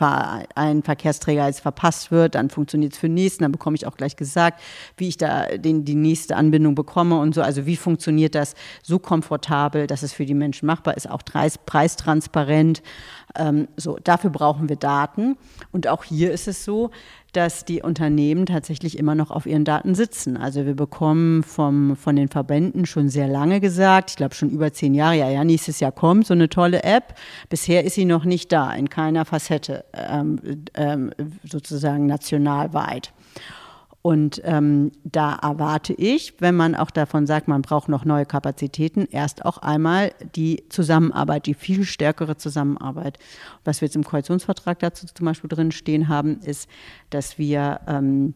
ein 0.55 0.83
Verkehrsträger 0.83 1.47
jetzt 1.47 1.61
verpasst 1.61 2.11
wird, 2.11 2.35
dann 2.35 2.49
funktioniert 2.49 2.95
es 2.95 2.99
für 2.99 3.09
den 3.09 3.15
nächsten. 3.15 3.45
Dann 3.45 3.53
bekomme 3.53 3.77
ich 3.77 3.87
auch 3.87 3.97
gleich 3.97 4.17
gesagt, 4.17 4.61
wie 4.97 5.09
ich 5.09 5.19
da 5.19 5.47
den, 5.57 5.85
die 5.85 5.95
nächste 5.95 6.37
Anbindung 6.37 6.75
bekomme 6.75 7.19
und 7.19 7.35
so. 7.35 7.43
Also 7.43 7.67
wie 7.67 7.77
funktioniert 7.77 8.35
das 8.35 8.55
so 8.83 8.99
komfortabel, 8.99 9.87
dass 9.87 10.03
es 10.03 10.13
für 10.13 10.25
die 10.25 10.35
Menschen 10.35 10.67
machbar 10.67 10.97
ist, 10.97 11.09
auch 11.09 11.23
preistransparent. 11.23 12.83
Ähm, 13.37 13.69
so, 13.77 13.99
dafür 14.03 14.31
brauchen 14.31 14.69
wir 14.69 14.77
Daten. 14.77 15.37
Und 15.71 15.87
auch 15.87 16.05
hier 16.05 16.33
ist 16.33 16.49
es 16.49 16.65
so, 16.65 16.91
dass 17.39 17.65
die 17.65 17.83
Unternehmen 17.83 18.47
tatsächlich 18.47 18.99
immer 18.99 19.15
noch 19.15 19.31
auf 19.31 19.47
ihren 19.47 19.65
Daten 19.65 19.95
sitzen. 19.95 20.37
Also 20.37 20.67
wir 20.67 20.75
bekommen 20.75 21.45
vom, 21.45 21.95
von 21.95 22.17
den 22.17 22.27
Verbänden 22.27 22.85
schon 22.85 23.09
sehr 23.09 23.29
lange 23.29 23.61
gesagt, 23.61 24.11
ich 24.11 24.17
glaube 24.17 24.35
schon 24.35 24.51
über 24.51 24.73
zehn 24.73 24.93
Jahre, 24.93 25.19
ja, 25.19 25.31
ja, 25.31 25.45
nächstes 25.45 25.79
Jahr 25.79 25.93
kommt 25.93 26.27
so 26.27 26.35
eine 26.35 26.49
tolle 26.49 26.83
App. 26.83 27.15
Bisher 27.49 27.85
ist 27.85 27.95
sie 27.95 28.07
noch 28.07 28.25
nicht 28.25 28.51
da, 28.51 28.73
in 28.73 28.91
keiner 28.91 29.25
Facette, 29.25 29.85
ähm, 29.93 30.41
ähm, 30.75 31.13
sozusagen 31.45 32.07
nationalweit. 32.07 33.13
Und 34.09 34.41
ähm, 34.45 34.93
da 35.05 35.35
erwarte 35.35 35.93
ich, 35.93 36.33
wenn 36.39 36.57
man 36.57 36.75
auch 36.75 36.91
davon 36.91 37.27
sagt, 37.27 37.47
man 37.47 37.61
braucht 37.61 37.91
noch 37.91 38.07
neue 38.07 38.25
Kapazitäten, 38.25 39.07
erst 39.11 39.45
auch 39.45 39.59
einmal 39.59 40.13
die 40.35 40.65
Zusammenarbeit, 40.71 41.45
die 41.45 41.53
viel 41.53 41.85
stärkere 41.85 42.39
Zusammenarbeit. 42.39 43.19
Was 43.67 43.83
wir 43.83 43.87
jetzt 43.87 43.97
im 43.97 44.05
Koalitionsvertrag 44.05 44.79
dazu 44.79 45.05
zum 45.13 45.27
Beispiel 45.27 45.51
drin 45.51 45.73
stehen 45.73 46.09
haben, 46.09 46.41
ist, 46.41 46.71
dass 47.11 47.37
wir 47.37 47.81
ähm, 47.87 48.33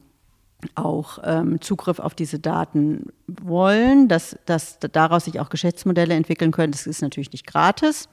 auch 0.75 1.19
ähm, 1.25 1.59
Zugriff 1.63 2.01
auf 2.01 2.15
diese 2.15 2.39
Daten 2.39 3.07
wollen, 3.27 4.09
dass, 4.09 4.37
dass 4.45 4.79
daraus 4.79 5.25
sich 5.25 5.41
auch 5.41 5.49
Geschäftsmodelle 5.49 6.13
entwickeln 6.13 6.51
können. 6.51 6.73
Das 6.73 6.87
ist 6.87 7.01
natürlich 7.01 7.33
nicht 7.33 7.47
gratis. 7.47 8.11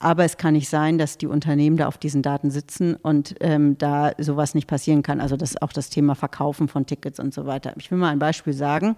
Aber 0.00 0.24
es 0.24 0.36
kann 0.36 0.54
nicht 0.54 0.68
sein, 0.68 0.96
dass 0.96 1.18
die 1.18 1.26
Unternehmen 1.26 1.76
da 1.76 1.88
auf 1.88 1.98
diesen 1.98 2.22
Daten 2.22 2.50
sitzen 2.50 2.94
und 2.94 3.34
ähm, 3.40 3.76
da 3.78 4.12
sowas 4.18 4.54
nicht 4.54 4.68
passieren 4.68 5.02
kann. 5.02 5.20
Also 5.20 5.36
das 5.36 5.60
auch 5.60 5.72
das 5.72 5.90
Thema 5.90 6.14
Verkaufen 6.14 6.68
von 6.68 6.86
Tickets 6.86 7.18
und 7.18 7.34
so 7.34 7.46
weiter. 7.46 7.72
Ich 7.76 7.90
will 7.90 7.98
mal 7.98 8.10
ein 8.10 8.20
Beispiel 8.20 8.52
sagen. 8.52 8.96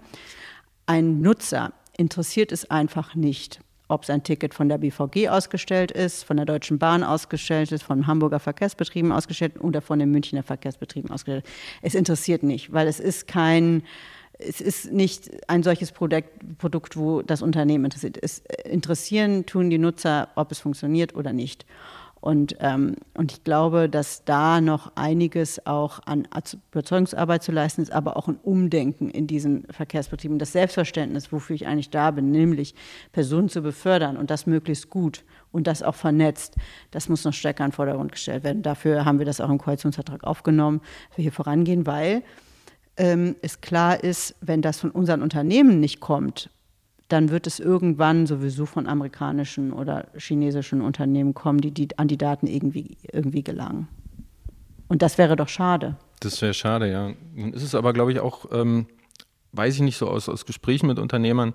Ein 0.85 1.21
Nutzer 1.21 1.73
interessiert 1.97 2.51
es 2.51 2.69
einfach 2.69 3.15
nicht, 3.15 3.61
ob 3.87 4.03
es 4.03 4.09
ein 4.09 4.23
Ticket 4.23 4.53
von 4.53 4.69
der 4.69 4.77
BVG 4.77 5.29
ausgestellt 5.29 5.91
ist, 5.91 6.23
von 6.23 6.37
der 6.37 6.45
Deutschen 6.45 6.79
Bahn 6.79 7.03
ausgestellt 7.03 7.71
ist, 7.71 7.83
von 7.83 8.07
Hamburger 8.07 8.39
Verkehrsbetrieben 8.39 9.11
ausgestellt 9.11 9.59
oder 9.59 9.81
von 9.81 9.99
den 9.99 10.11
Münchner 10.11 10.43
Verkehrsbetrieben 10.43 11.11
ausgestellt. 11.11 11.45
Es 11.81 11.95
interessiert 11.95 12.43
nicht, 12.43 12.71
weil 12.71 12.87
es 12.87 12.99
ist 12.99 13.27
kein 13.27 13.83
es 14.47 14.61
ist 14.61 14.91
nicht 14.91 15.29
ein 15.49 15.63
solches 15.63 15.91
Produkt, 15.91 16.57
Produkt, 16.57 16.97
wo 16.97 17.21
das 17.21 17.41
Unternehmen 17.41 17.85
interessiert 17.85 18.17
ist. 18.17 18.45
Interessieren 18.65 19.45
tun 19.45 19.69
die 19.69 19.77
Nutzer, 19.77 20.29
ob 20.35 20.51
es 20.51 20.59
funktioniert 20.59 21.15
oder 21.15 21.33
nicht. 21.33 21.65
Und, 22.21 22.55
ähm, 22.59 22.97
und 23.15 23.31
ich 23.31 23.43
glaube, 23.43 23.89
dass 23.89 24.23
da 24.23 24.61
noch 24.61 24.91
einiges 24.95 25.65
auch 25.65 25.99
an 26.05 26.27
Überzeugungsarbeit 26.71 27.41
zu 27.41 27.51
leisten 27.51 27.81
ist, 27.81 27.91
aber 27.91 28.15
auch 28.15 28.27
ein 28.27 28.37
Umdenken 28.43 29.09
in 29.09 29.25
diesen 29.25 29.65
Verkehrsbetrieben. 29.71 30.37
Das 30.37 30.51
Selbstverständnis, 30.51 31.31
wofür 31.31 31.55
ich 31.55 31.65
eigentlich 31.65 31.89
da 31.89 32.11
bin, 32.11 32.29
nämlich 32.29 32.75
Personen 33.11 33.49
zu 33.49 33.63
befördern 33.63 34.17
und 34.17 34.29
das 34.29 34.45
möglichst 34.45 34.91
gut 34.91 35.23
und 35.51 35.65
das 35.65 35.81
auch 35.81 35.95
vernetzt, 35.95 36.57
das 36.91 37.09
muss 37.09 37.25
noch 37.25 37.33
stärker 37.33 37.65
in 37.65 37.71
den 37.71 37.75
Vordergrund 37.75 38.11
gestellt 38.11 38.43
werden. 38.43 38.61
Dafür 38.61 39.03
haben 39.03 39.17
wir 39.17 39.25
das 39.25 39.41
auch 39.41 39.49
im 39.49 39.57
Koalitionsvertrag 39.57 40.23
aufgenommen, 40.23 40.81
dass 41.09 41.17
wir 41.17 41.23
hier 41.23 41.31
vorangehen, 41.31 41.87
weil 41.87 42.21
ähm, 42.97 43.35
es 43.41 43.61
klar 43.61 44.03
ist, 44.03 44.35
wenn 44.41 44.61
das 44.61 44.79
von 44.79 44.91
unseren 44.91 45.21
Unternehmen 45.21 45.79
nicht 45.79 45.99
kommt, 45.99 46.49
dann 47.07 47.29
wird 47.29 47.45
es 47.45 47.59
irgendwann 47.59 48.25
sowieso 48.25 48.65
von 48.65 48.87
amerikanischen 48.87 49.73
oder 49.73 50.07
chinesischen 50.17 50.81
Unternehmen 50.81 51.33
kommen, 51.33 51.59
die, 51.59 51.71
die 51.71 51.97
an 51.97 52.07
die 52.07 52.17
Daten 52.17 52.47
irgendwie, 52.47 52.97
irgendwie 53.11 53.43
gelangen. 53.43 53.87
Und 54.87 55.01
das 55.01 55.17
wäre 55.17 55.35
doch 55.35 55.49
schade. 55.49 55.95
Das 56.21 56.41
wäre 56.41 56.53
schade, 56.53 56.89
ja. 56.89 57.11
Nun 57.35 57.53
ist 57.53 57.63
es 57.63 57.75
aber, 57.75 57.93
glaube 57.93 58.11
ich, 58.11 58.19
auch, 58.19 58.45
ähm, 58.51 58.85
weiß 59.53 59.75
ich 59.75 59.81
nicht 59.81 59.97
so 59.97 60.07
aus, 60.07 60.29
aus 60.29 60.45
Gesprächen 60.45 60.87
mit 60.87 60.99
Unternehmern, 60.99 61.53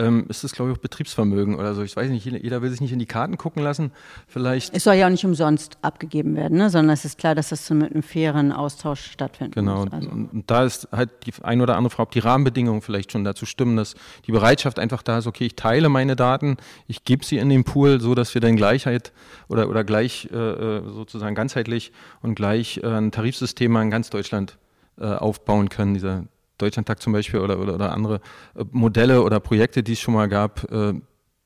ähm, 0.00 0.24
ist 0.28 0.44
es, 0.44 0.52
glaube 0.52 0.70
ich, 0.70 0.76
auch 0.76 0.80
Betriebsvermögen 0.80 1.56
oder 1.56 1.74
so. 1.74 1.82
Ich 1.82 1.94
weiß 1.94 2.08
nicht, 2.10 2.24
jeder 2.24 2.62
will 2.62 2.70
sich 2.70 2.80
nicht 2.80 2.92
in 2.92 2.98
die 2.98 3.06
Karten 3.06 3.36
gucken 3.36 3.62
lassen. 3.62 3.92
Vielleicht. 4.26 4.74
Es 4.74 4.84
soll 4.84 4.94
ja 4.94 5.06
auch 5.06 5.10
nicht 5.10 5.24
umsonst 5.24 5.76
abgegeben 5.82 6.36
werden, 6.36 6.56
ne? 6.56 6.70
sondern 6.70 6.94
es 6.94 7.04
ist 7.04 7.18
klar, 7.18 7.34
dass 7.34 7.50
das 7.50 7.68
mit 7.70 7.92
einem 7.92 8.02
fairen 8.02 8.50
Austausch 8.50 9.04
stattfindet. 9.04 9.54
Genau. 9.54 9.84
Also. 9.90 10.08
Und 10.08 10.44
da 10.46 10.64
ist 10.64 10.88
halt 10.90 11.10
die 11.26 11.32
ein 11.42 11.60
oder 11.60 11.76
andere 11.76 11.90
Frage, 11.90 12.08
ob 12.08 12.12
die 12.12 12.20
Rahmenbedingungen 12.20 12.80
vielleicht 12.80 13.12
schon 13.12 13.24
dazu 13.24 13.44
stimmen, 13.44 13.76
dass 13.76 13.94
die 14.26 14.32
Bereitschaft 14.32 14.78
einfach 14.78 15.02
da 15.02 15.18
ist, 15.18 15.26
okay, 15.26 15.46
ich 15.46 15.56
teile 15.56 15.88
meine 15.90 16.16
Daten, 16.16 16.56
ich 16.86 17.04
gebe 17.04 17.24
sie 17.24 17.36
in 17.36 17.50
den 17.50 17.64
Pool, 17.64 18.00
so 18.00 18.14
dass 18.14 18.32
wir 18.32 18.40
dann 18.40 18.56
Gleichheit 18.56 19.12
oder, 19.48 19.68
oder 19.68 19.84
gleich 19.84 20.28
äh, 20.32 20.36
äh 20.36 20.82
sozusagen 20.90 21.34
ganzheitlich 21.34 21.92
und 22.22 22.34
gleich 22.34 22.80
äh, 22.82 22.86
ein 22.86 23.12
Tarifsystem 23.12 23.76
in 23.76 23.90
ganz 23.90 24.08
Deutschland 24.08 24.58
äh, 24.98 25.04
aufbauen 25.04 25.68
können, 25.68 25.94
dieser 25.94 26.24
Deutschlandtag 26.60 27.00
zum 27.02 27.12
Beispiel 27.12 27.40
oder, 27.40 27.58
oder, 27.58 27.74
oder 27.74 27.92
andere 27.92 28.20
äh, 28.54 28.64
Modelle 28.70 29.22
oder 29.22 29.40
Projekte, 29.40 29.82
die 29.82 29.92
es 29.92 30.00
schon 30.00 30.14
mal 30.14 30.28
gab. 30.28 30.70
Äh, 30.70 30.94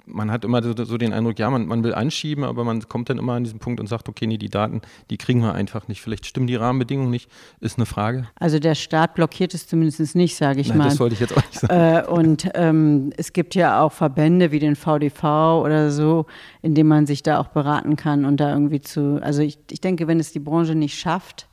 man 0.07 0.31
hat 0.31 0.45
immer 0.45 0.63
so, 0.63 0.73
so, 0.85 0.99
den 0.99 1.13
Eindruck, 1.13 1.39
ja, 1.39 1.51
man, 1.51 1.67
man 1.67 1.83
will 1.83 1.95
anschieben, 1.95 2.45
aber 2.45 2.65
man 2.65 2.87
kommt 2.89 3.11
dann 3.11 3.19
immer 3.19 3.35
an 3.35 3.45
diesen 3.45 3.59
Punkt 3.59 3.81
und 3.81 3.87
sagt, 3.87 4.09
okay, 4.09 4.27
nee, 4.27 4.39
die 4.39 4.49
Daten, 4.49 4.83
die 5.11 5.17
kriegen 5.17 5.41
wir 5.41 5.55
einfach 5.55 5.89
nicht. 5.89 6.03
Vielleicht 6.03 6.27
stimmen 6.27 6.47
die 6.47 6.57
Rahmenbedingungen 6.57 7.11
nicht, 7.11 7.31
ist 7.61 7.79
eine 7.79 7.87
Frage. 7.87 8.29
Also 8.39 8.59
der 8.59 8.75
Staat 8.75 9.15
blockiert 9.15 9.55
es 9.55 9.67
zumindest 9.67 10.15
nicht, 10.15 10.37
sage 10.37 10.61
ich 10.61 10.69
Nein, 10.69 10.79
mal. 10.79 10.85
Das 10.85 11.01
wollte 11.01 11.15
ich 11.15 11.21
jetzt 11.21 11.37
auch 11.37 11.43
nicht 11.43 11.61
sagen. 11.61 11.75
Äh, 11.75 12.07
und 12.07 12.51
ähm, 12.55 13.13
es 13.17 13.33
gibt 13.33 13.55
ja 13.55 13.83
auch 13.83 13.93
Verbände 13.93 14.53
wie 14.53 14.59
den 14.59 14.77
VDV 14.77 15.63
oder 15.65 15.91
so, 15.91 16.27
in 16.63 16.75
denen 16.75 16.89
man 16.89 17.07
sich 17.07 17.23
da 17.23 17.39
auch 17.39 17.49
beraten 17.49 17.97
kann 17.97 18.25
und 18.25 18.39
da 18.39 18.53
irgendwie 18.53 18.81
zu, 18.81 19.21
also 19.23 19.43
ich, 19.43 19.59
ich 19.71 19.81
denke, 19.81 20.07
wenn 20.07 20.21
es 20.21 20.33
die 20.33 20.41
Branche 20.41 20.75
nicht 20.75 20.99
schafft, 20.99 21.49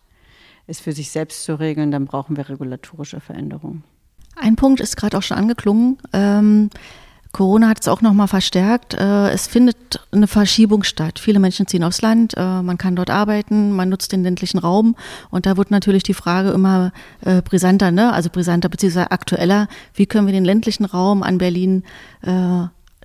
es 0.72 0.80
für 0.80 0.92
sich 0.92 1.12
selbst 1.12 1.44
zu 1.44 1.60
regeln, 1.60 1.92
dann 1.92 2.06
brauchen 2.06 2.36
wir 2.38 2.50
regulatorische 2.50 3.20
Veränderungen. 3.20 3.84
Ein 4.36 4.56
Punkt 4.56 4.80
ist 4.80 4.98
gerade 4.98 5.18
auch 5.18 5.22
schon 5.22 5.38
angeklungen. 5.38 5.98
Ähm, 6.14 6.70
Corona 7.32 7.70
hat 7.70 7.80
es 7.82 7.88
auch 7.88 8.02
nochmal 8.02 8.28
verstärkt. 8.28 8.94
Äh, 8.94 9.30
es 9.30 9.48
findet 9.48 10.06
eine 10.12 10.28
Verschiebung 10.28 10.84
statt. 10.84 11.20
Viele 11.20 11.40
Menschen 11.40 11.68
ziehen 11.68 11.84
aufs 11.84 12.02
Land, 12.02 12.34
äh, 12.36 12.62
man 12.62 12.78
kann 12.78 12.96
dort 12.96 13.10
arbeiten, 13.10 13.72
man 13.72 13.90
nutzt 13.90 14.12
den 14.12 14.24
ländlichen 14.24 14.58
Raum 14.58 14.96
und 15.30 15.46
da 15.46 15.56
wird 15.58 15.72
natürlich 15.72 16.04
die 16.04 16.14
Frage 16.14 16.50
immer 16.52 16.92
äh, 17.24 17.42
brisanter, 17.42 17.92
ne? 17.92 18.12
also 18.12 18.30
brisanter 18.30 18.70
bzw. 18.70 19.02
aktueller. 19.10 19.68
Wie 19.94 20.06
können 20.06 20.28
wir 20.28 20.34
den 20.34 20.46
ländlichen 20.46 20.86
Raum 20.86 21.24
an 21.24 21.38
Berlin 21.38 21.84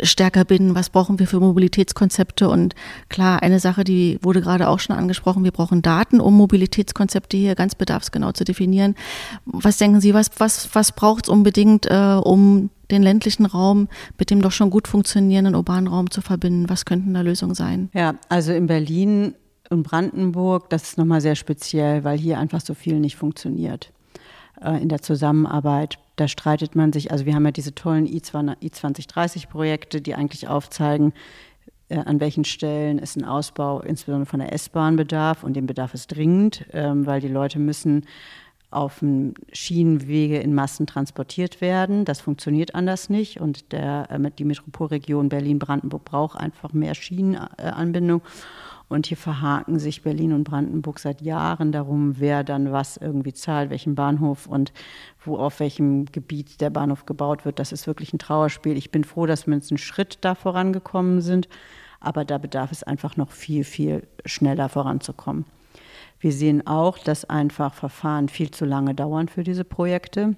stärker 0.02 0.44
binden, 0.44 0.74
was 0.74 0.90
brauchen 0.90 1.18
wir 1.18 1.26
für 1.26 1.40
Mobilitätskonzepte 1.40 2.48
und 2.48 2.74
klar, 3.08 3.42
eine 3.42 3.60
Sache, 3.60 3.84
die 3.84 4.18
wurde 4.22 4.40
gerade 4.40 4.68
auch 4.68 4.80
schon 4.80 4.96
angesprochen, 4.96 5.44
wir 5.44 5.52
brauchen 5.52 5.82
Daten, 5.82 6.20
um 6.20 6.34
Mobilitätskonzepte 6.34 7.36
hier 7.36 7.54
ganz 7.54 7.74
bedarfsgenau 7.74 8.32
zu 8.32 8.44
definieren. 8.44 8.94
Was 9.44 9.78
denken 9.78 10.00
Sie, 10.00 10.14
was, 10.14 10.30
was, 10.38 10.74
was 10.74 10.92
braucht 10.92 11.26
es 11.26 11.28
unbedingt, 11.28 11.86
äh, 11.86 12.20
um 12.22 12.70
den 12.90 13.02
ländlichen 13.02 13.46
Raum 13.46 13.88
mit 14.18 14.30
dem 14.30 14.42
doch 14.42 14.52
schon 14.52 14.70
gut 14.70 14.86
funktionierenden 14.86 15.54
urbanen 15.54 15.88
Raum 15.88 16.10
zu 16.10 16.20
verbinden? 16.20 16.68
Was 16.68 16.84
könnten 16.84 17.14
da 17.14 17.22
Lösungen 17.22 17.54
sein? 17.54 17.90
Ja, 17.94 18.14
also 18.28 18.52
in 18.52 18.66
Berlin 18.66 19.34
und 19.70 19.82
Brandenburg, 19.82 20.70
das 20.70 20.84
ist 20.84 20.98
nochmal 20.98 21.20
sehr 21.20 21.34
speziell, 21.34 22.04
weil 22.04 22.18
hier 22.18 22.38
einfach 22.38 22.60
so 22.60 22.74
viel 22.74 23.00
nicht 23.00 23.16
funktioniert 23.16 23.92
äh, 24.62 24.80
in 24.80 24.88
der 24.88 25.02
Zusammenarbeit 25.02 25.98
da 26.16 26.28
streitet 26.28 26.74
man 26.74 26.92
sich, 26.92 27.10
also 27.12 27.26
wir 27.26 27.34
haben 27.34 27.44
ja 27.44 27.52
diese 27.52 27.74
tollen 27.74 28.06
I2030-Projekte, 28.06 30.00
die 30.00 30.14
eigentlich 30.14 30.48
aufzeigen, 30.48 31.12
äh, 31.88 31.98
an 31.98 32.20
welchen 32.20 32.44
Stellen 32.44 32.98
ist 32.98 33.16
ein 33.16 33.24
Ausbau 33.24 33.80
insbesondere 33.80 34.26
von 34.26 34.40
der 34.40 34.52
S-Bahn 34.52 34.96
bedarf 34.96 35.44
und 35.44 35.54
den 35.54 35.66
Bedarf 35.66 35.94
ist 35.94 36.08
dringend, 36.08 36.66
ähm, 36.72 37.06
weil 37.06 37.20
die 37.20 37.28
Leute 37.28 37.58
müssen 37.58 38.06
auf 38.76 38.98
dem 38.98 39.32
Schienenwege 39.52 40.38
in 40.38 40.54
Massen 40.54 40.86
transportiert 40.86 41.60
werden. 41.62 42.04
Das 42.04 42.20
funktioniert 42.20 42.74
anders 42.74 43.08
nicht 43.08 43.40
und 43.40 43.72
der, 43.72 44.10
äh, 44.10 44.30
die 44.38 44.44
Metropolregion 44.44 45.30
Berlin-Brandenburg 45.30 46.04
braucht 46.04 46.38
einfach 46.38 46.72
mehr 46.72 46.94
Schienenanbindung. 46.94 48.20
Und 48.88 49.06
hier 49.06 49.16
verhaken 49.16 49.80
sich 49.80 50.02
Berlin 50.02 50.32
und 50.32 50.44
Brandenburg 50.44 51.00
seit 51.00 51.20
Jahren 51.20 51.72
darum, 51.72 52.20
wer 52.20 52.44
dann 52.44 52.70
was 52.70 52.96
irgendwie 52.96 53.32
zahlt, 53.32 53.70
welchen 53.70 53.96
Bahnhof 53.96 54.46
und 54.46 54.72
wo 55.24 55.38
auf 55.38 55.58
welchem 55.58 56.04
Gebiet 56.04 56.60
der 56.60 56.70
Bahnhof 56.70 57.04
gebaut 57.04 57.44
wird. 57.44 57.58
Das 57.58 57.72
ist 57.72 57.88
wirklich 57.88 58.12
ein 58.12 58.18
Trauerspiel. 58.18 58.76
Ich 58.76 58.92
bin 58.92 59.02
froh, 59.02 59.26
dass 59.26 59.48
wir 59.48 59.54
jetzt 59.54 59.72
einen 59.72 59.78
Schritt 59.78 60.18
da 60.20 60.36
vorangekommen 60.36 61.20
sind, 61.20 61.48
aber 61.98 62.24
da 62.24 62.38
bedarf 62.38 62.70
es 62.70 62.84
einfach 62.84 63.16
noch 63.16 63.32
viel, 63.32 63.64
viel 63.64 64.06
schneller 64.24 64.68
voranzukommen. 64.68 65.46
Wir 66.18 66.32
sehen 66.32 66.66
auch, 66.66 66.98
dass 66.98 67.24
einfach 67.24 67.74
Verfahren 67.74 68.28
viel 68.28 68.50
zu 68.50 68.64
lange 68.64 68.94
dauern 68.94 69.28
für 69.28 69.44
diese 69.44 69.64
Projekte. 69.64 70.36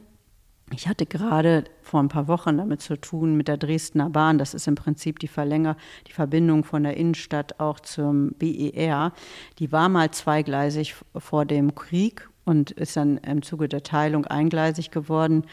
Ich 0.75 0.87
hatte 0.87 1.07
gerade 1.07 1.65
vor 1.81 2.01
ein 2.01 2.09
paar 2.09 2.29
Wochen 2.29 2.59
damit 2.59 2.83
zu 2.83 3.01
tun 3.01 3.37
mit 3.37 3.49
der 3.49 3.57
Dresdner 3.57 4.11
Bahn. 4.11 4.39
Das 4.39 4.53
ist 4.53 4.69
im 4.69 4.75
Prinzip 4.75 5.19
die 5.19 5.29
Verlänger, 5.29 5.77
die 6.07 6.13
Verbindung 6.13 6.65
von 6.65 6.83
der 6.83 6.97
Innenstadt 6.97 7.59
auch 7.59 7.81
zum 7.81 8.33
BER. 8.33 9.13
Die 9.59 9.73
war 9.73 9.89
mal 9.89 10.11
zweigleisig 10.11 10.95
vor 11.17 11.47
dem 11.47 11.75
Krieg 11.75 12.29
und 12.45 12.71
ist 12.73 12.97
dann 12.97 13.19
im 13.19 13.43
Zuge 13.43 13.69
der 13.69 13.83
Teilung 13.83 14.27
eingleisig 14.27 14.91
geworden 14.91 15.45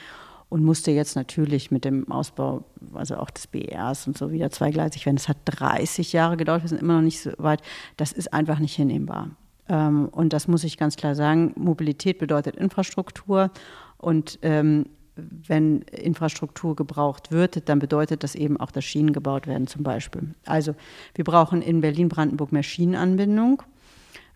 und 0.49 0.63
musste 0.63 0.91
jetzt 0.91 1.15
natürlich 1.15 1.71
mit 1.71 1.85
dem 1.85 2.11
Ausbau, 2.11 2.65
also 2.93 3.15
auch 3.17 3.29
des 3.29 3.47
BERs 3.47 4.07
und 4.07 4.17
so 4.17 4.31
wieder 4.31 4.51
zweigleisig 4.51 5.05
werden. 5.05 5.17
Es 5.17 5.29
hat 5.29 5.38
30 5.45 6.13
Jahre 6.13 6.38
gedauert, 6.38 6.63
wir 6.63 6.69
sind 6.69 6.81
immer 6.81 6.95
noch 6.95 7.01
nicht 7.01 7.21
so 7.21 7.31
weit. 7.38 7.61
Das 7.97 8.11
ist 8.11 8.33
einfach 8.33 8.59
nicht 8.59 8.75
hinnehmbar. 8.75 9.31
Ähm, 9.69 10.10
und 10.10 10.34
das 10.34 10.47
muss 10.47 10.63
ich 10.63 10.78
ganz 10.78 10.95
klar 10.95 11.15
sagen. 11.15 11.54
Mobilität 11.56 12.17
bedeutet 12.19 12.56
Infrastruktur 12.56 13.51
und 13.97 14.39
ähm, 14.41 14.86
wenn 15.15 15.82
Infrastruktur 15.84 16.75
gebraucht 16.75 17.32
wird, 17.32 17.69
dann 17.69 17.80
bedeutet 17.80 18.23
das 18.23 18.36
eben 18.36 18.60
auch, 18.60 18.71
dass 18.71 18.84
Schienen 18.84 19.13
gebaut 19.13 19.47
werden 19.47 19.67
zum 19.67 19.84
Beispiel. 19.84 20.36
Also 20.45 20.75
wir 21.13 21.23
brauchen 21.23 21.62
in 21.62 21.82
Berlin-Brandenburg 21.82 22.51
mehr 22.51 22.63
Schienenanbindung. 22.63 23.63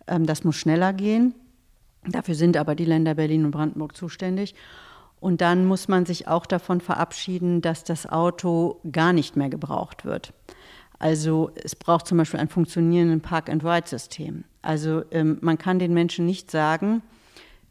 Ähm, 0.08 0.26
das 0.26 0.44
muss 0.44 0.56
schneller 0.56 0.94
gehen. 0.94 1.34
Dafür 2.08 2.36
sind 2.36 2.56
aber 2.56 2.76
die 2.76 2.86
Länder 2.86 3.16
Berlin 3.16 3.46
und 3.46 3.52
Brandenburg 3.52 3.96
zuständig. 3.96 4.56
Und 5.20 5.42
dann 5.42 5.66
muss 5.66 5.90
man 5.90 6.06
sich 6.06 6.30
auch 6.30 6.46
davon 6.46 6.80
verabschieden, 6.80 7.62
dass 7.62 7.84
das 7.84 8.06
Auto 8.06 8.80
gar 8.90 9.12
nicht 9.12 9.36
mehr 9.36 9.50
gebraucht 9.50 10.06
wird. 10.06 10.34
Also 11.00 11.52
es 11.56 11.76
braucht 11.76 12.08
zum 12.08 12.18
Beispiel 12.18 12.40
ein 12.40 12.50
funktionierendes 12.50 13.22
Park-and-Ride-System. 13.22 14.44
Also 14.62 15.04
ähm, 15.12 15.38
man 15.42 15.58
kann 15.58 15.80
den 15.80 15.94
Menschen 15.94 16.26
nicht 16.26 16.52
sagen, 16.52 17.02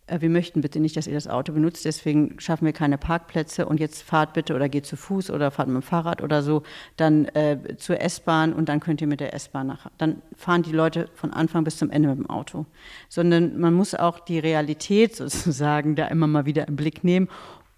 äh, 0.08 0.20
wir 0.20 0.30
möchten 0.30 0.60
bitte 0.60 0.80
nicht, 0.80 0.96
dass 0.96 1.06
ihr 1.06 1.14
das 1.14 1.28
Auto 1.28 1.52
benutzt, 1.52 1.84
deswegen 1.84 2.40
schaffen 2.40 2.64
wir 2.64 2.72
keine 2.72 2.98
Parkplätze 2.98 3.66
und 3.66 3.78
jetzt 3.78 4.02
fahrt 4.02 4.32
bitte 4.32 4.54
oder 4.54 4.68
geht 4.68 4.86
zu 4.86 4.96
Fuß 4.96 5.30
oder 5.30 5.50
fahrt 5.50 5.68
mit 5.68 5.76
dem 5.76 5.82
Fahrrad 5.82 6.22
oder 6.22 6.42
so, 6.42 6.62
dann 6.96 7.26
äh, 7.26 7.76
zur 7.76 8.00
S-Bahn 8.00 8.52
und 8.52 8.68
dann 8.68 8.80
könnt 8.80 9.00
ihr 9.00 9.06
mit 9.06 9.20
der 9.20 9.34
S-Bahn 9.34 9.66
nach. 9.66 9.90
Dann 9.98 10.22
fahren 10.36 10.62
die 10.62 10.72
Leute 10.72 11.08
von 11.14 11.32
Anfang 11.32 11.64
bis 11.64 11.76
zum 11.76 11.90
Ende 11.90 12.08
mit 12.08 12.18
dem 12.18 12.30
Auto. 12.30 12.66
Sondern 13.08 13.58
man 13.58 13.74
muss 13.74 13.94
auch 13.94 14.18
die 14.18 14.38
Realität 14.38 15.14
sozusagen 15.16 15.94
da 15.94 16.06
immer 16.06 16.26
mal 16.26 16.46
wieder 16.46 16.66
im 16.66 16.76
Blick 16.76 17.04
nehmen 17.04 17.28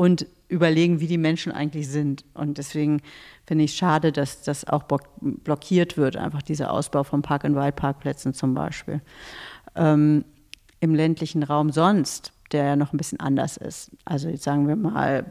und 0.00 0.26
überlegen, 0.48 1.00
wie 1.00 1.06
die 1.06 1.18
Menschen 1.18 1.52
eigentlich 1.52 1.86
sind. 1.86 2.24
Und 2.32 2.56
deswegen 2.56 3.02
finde 3.44 3.64
ich 3.64 3.74
schade, 3.74 4.12
dass 4.12 4.40
das 4.40 4.66
auch 4.66 4.84
blockiert 5.20 5.98
wird, 5.98 6.16
einfach 6.16 6.40
dieser 6.40 6.72
Ausbau 6.72 7.02
von 7.02 7.20
Park-and-Ride-Parkplätzen 7.20 8.32
zum 8.32 8.54
Beispiel. 8.54 9.02
Ähm, 9.76 10.24
im 10.80 10.94
ländlichen 10.94 11.42
Raum 11.42 11.70
sonst, 11.70 12.32
der 12.50 12.64
ja 12.64 12.76
noch 12.76 12.94
ein 12.94 12.96
bisschen 12.96 13.20
anders 13.20 13.58
ist. 13.58 13.90
Also 14.06 14.30
jetzt 14.30 14.44
sagen 14.44 14.68
wir 14.68 14.76
mal 14.76 15.26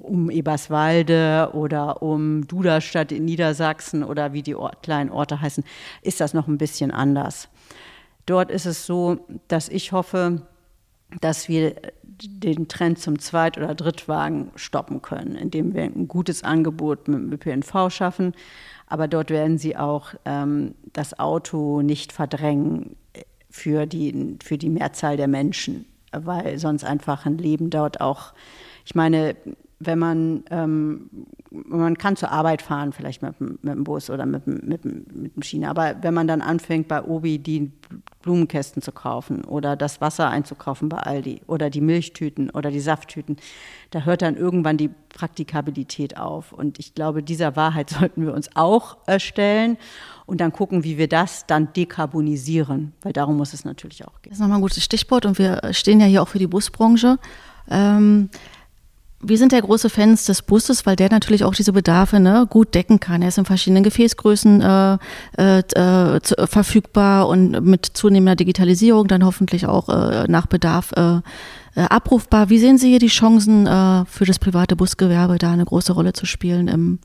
um 0.00 0.30
Eberswalde 0.30 1.50
oder 1.52 2.02
um 2.02 2.48
Duderstadt 2.48 3.12
in 3.12 3.24
Niedersachsen 3.24 4.02
oder 4.02 4.32
wie 4.32 4.42
die 4.42 4.56
Ort, 4.56 4.82
kleinen 4.82 5.10
Orte 5.10 5.40
heißen, 5.40 5.62
ist 6.02 6.20
das 6.20 6.34
noch 6.34 6.48
ein 6.48 6.58
bisschen 6.58 6.90
anders. 6.90 7.48
Dort 8.26 8.50
ist 8.50 8.66
es 8.66 8.84
so, 8.84 9.28
dass 9.46 9.68
ich 9.68 9.92
hoffe, 9.92 10.42
dass 11.20 11.48
wir 11.48 11.76
den 12.22 12.68
Trend 12.68 12.98
zum 12.98 13.18
Zweit- 13.18 13.56
oder 13.58 13.74
Drittwagen 13.74 14.50
stoppen 14.56 15.02
können, 15.02 15.36
indem 15.36 15.74
wir 15.74 15.82
ein 15.82 16.08
gutes 16.08 16.42
Angebot 16.44 17.08
mit 17.08 17.18
dem 17.18 17.32
ÖPNV 17.32 17.90
schaffen. 17.90 18.34
Aber 18.86 19.08
dort 19.08 19.30
werden 19.30 19.58
sie 19.58 19.76
auch 19.76 20.14
ähm, 20.24 20.74
das 20.92 21.18
Auto 21.18 21.82
nicht 21.82 22.12
verdrängen 22.12 22.96
für 23.50 23.86
die, 23.86 24.36
für 24.42 24.58
die 24.58 24.68
Mehrzahl 24.68 25.16
der 25.16 25.28
Menschen, 25.28 25.86
weil 26.12 26.58
sonst 26.58 26.84
einfach 26.84 27.26
ein 27.26 27.38
Leben 27.38 27.70
dort 27.70 28.00
auch, 28.00 28.32
ich 28.84 28.94
meine, 28.94 29.36
wenn 29.78 29.98
man, 29.98 30.44
ähm, 30.50 31.10
man 31.50 31.98
kann 31.98 32.16
zur 32.16 32.30
Arbeit 32.30 32.62
fahren, 32.62 32.92
vielleicht 32.92 33.22
mit, 33.22 33.40
mit 33.40 33.64
dem 33.64 33.84
Bus 33.84 34.08
oder 34.08 34.24
mit, 34.24 34.46
mit, 34.46 34.84
mit 34.84 35.36
dem 35.36 35.42
Schiene, 35.42 35.68
aber 35.68 35.96
wenn 36.00 36.14
man 36.14 36.28
dann 36.28 36.42
anfängt, 36.42 36.86
bei 36.86 37.02
Obi 37.02 37.38
die 37.38 37.72
Blumenkästen 38.22 38.82
zu 38.82 38.92
kaufen 38.92 39.44
oder 39.44 39.74
das 39.74 40.00
Wasser 40.00 40.28
einzukaufen 40.28 40.88
bei 40.88 40.98
Aldi 40.98 41.42
oder 41.46 41.68
die 41.68 41.80
Milchtüten 41.80 42.50
oder 42.50 42.70
die 42.70 42.80
Safttüten, 42.80 43.36
da 43.90 44.02
hört 44.02 44.22
dann 44.22 44.36
irgendwann 44.36 44.76
die 44.76 44.90
Praktikabilität 45.08 46.16
auf. 46.16 46.52
Und 46.52 46.78
ich 46.78 46.94
glaube, 46.94 47.22
dieser 47.22 47.56
Wahrheit 47.56 47.90
sollten 47.98 48.24
wir 48.24 48.32
uns 48.32 48.50
auch 48.54 48.98
stellen 49.18 49.76
und 50.26 50.40
dann 50.40 50.52
gucken, 50.52 50.84
wie 50.84 50.98
wir 50.98 51.08
das 51.08 51.46
dann 51.46 51.72
dekarbonisieren, 51.72 52.92
weil 53.02 53.12
darum 53.12 53.36
muss 53.36 53.54
es 53.54 53.64
natürlich 53.64 54.06
auch 54.06 54.22
gehen. 54.22 54.30
Das 54.30 54.34
ist 54.34 54.40
nochmal 54.40 54.58
ein 54.58 54.62
gutes 54.62 54.84
Stichwort 54.84 55.26
und 55.26 55.38
wir 55.38 55.60
stehen 55.72 56.00
ja 56.00 56.06
hier 56.06 56.22
auch 56.22 56.28
für 56.28 56.38
die 56.38 56.46
Busbranche. 56.46 57.18
Ähm, 57.68 58.30
Wir 59.22 59.36
sind 59.36 59.52
ja 59.52 59.60
große 59.60 59.90
Fans 59.90 60.24
des 60.24 60.40
Busses, 60.40 60.86
weil 60.86 60.96
der 60.96 61.10
natürlich 61.10 61.44
auch 61.44 61.54
diese 61.54 61.74
Bedarfe 61.74 62.20
ne, 62.20 62.46
gut 62.48 62.74
decken 62.74 63.00
kann. 63.00 63.20
Er 63.20 63.28
ist 63.28 63.36
in 63.36 63.44
verschiedenen 63.44 63.82
Gefäßgrößen 63.82 64.62
äh, 64.62 64.98
äh, 65.36 65.58
äh 65.58 66.46
verfügbar 66.46 67.28
und 67.28 67.60
mit 67.60 67.84
zunehmender 67.84 68.36
Digitalisierung 68.36 69.08
dann 69.08 69.24
hoffentlich 69.26 69.66
auch 69.66 69.90
äh, 69.90 70.24
nach 70.26 70.46
Bedarf 70.46 70.92
äh, 70.92 71.16
äh, 71.74 71.82
abrufbar. 71.82 72.48
Wie 72.48 72.58
sehen 72.58 72.78
Sie 72.78 72.88
hier 72.88 72.98
die 72.98 73.08
Chancen 73.08 73.66
für 74.08 74.24
das 74.24 74.38
private 74.38 74.74
Busgewerbe, 74.74 75.36
da 75.36 75.52
eine 75.52 75.66
große 75.66 75.92
Rolle 75.92 76.14
zu 76.14 76.24
spielen 76.24 76.68
im, 76.68 76.98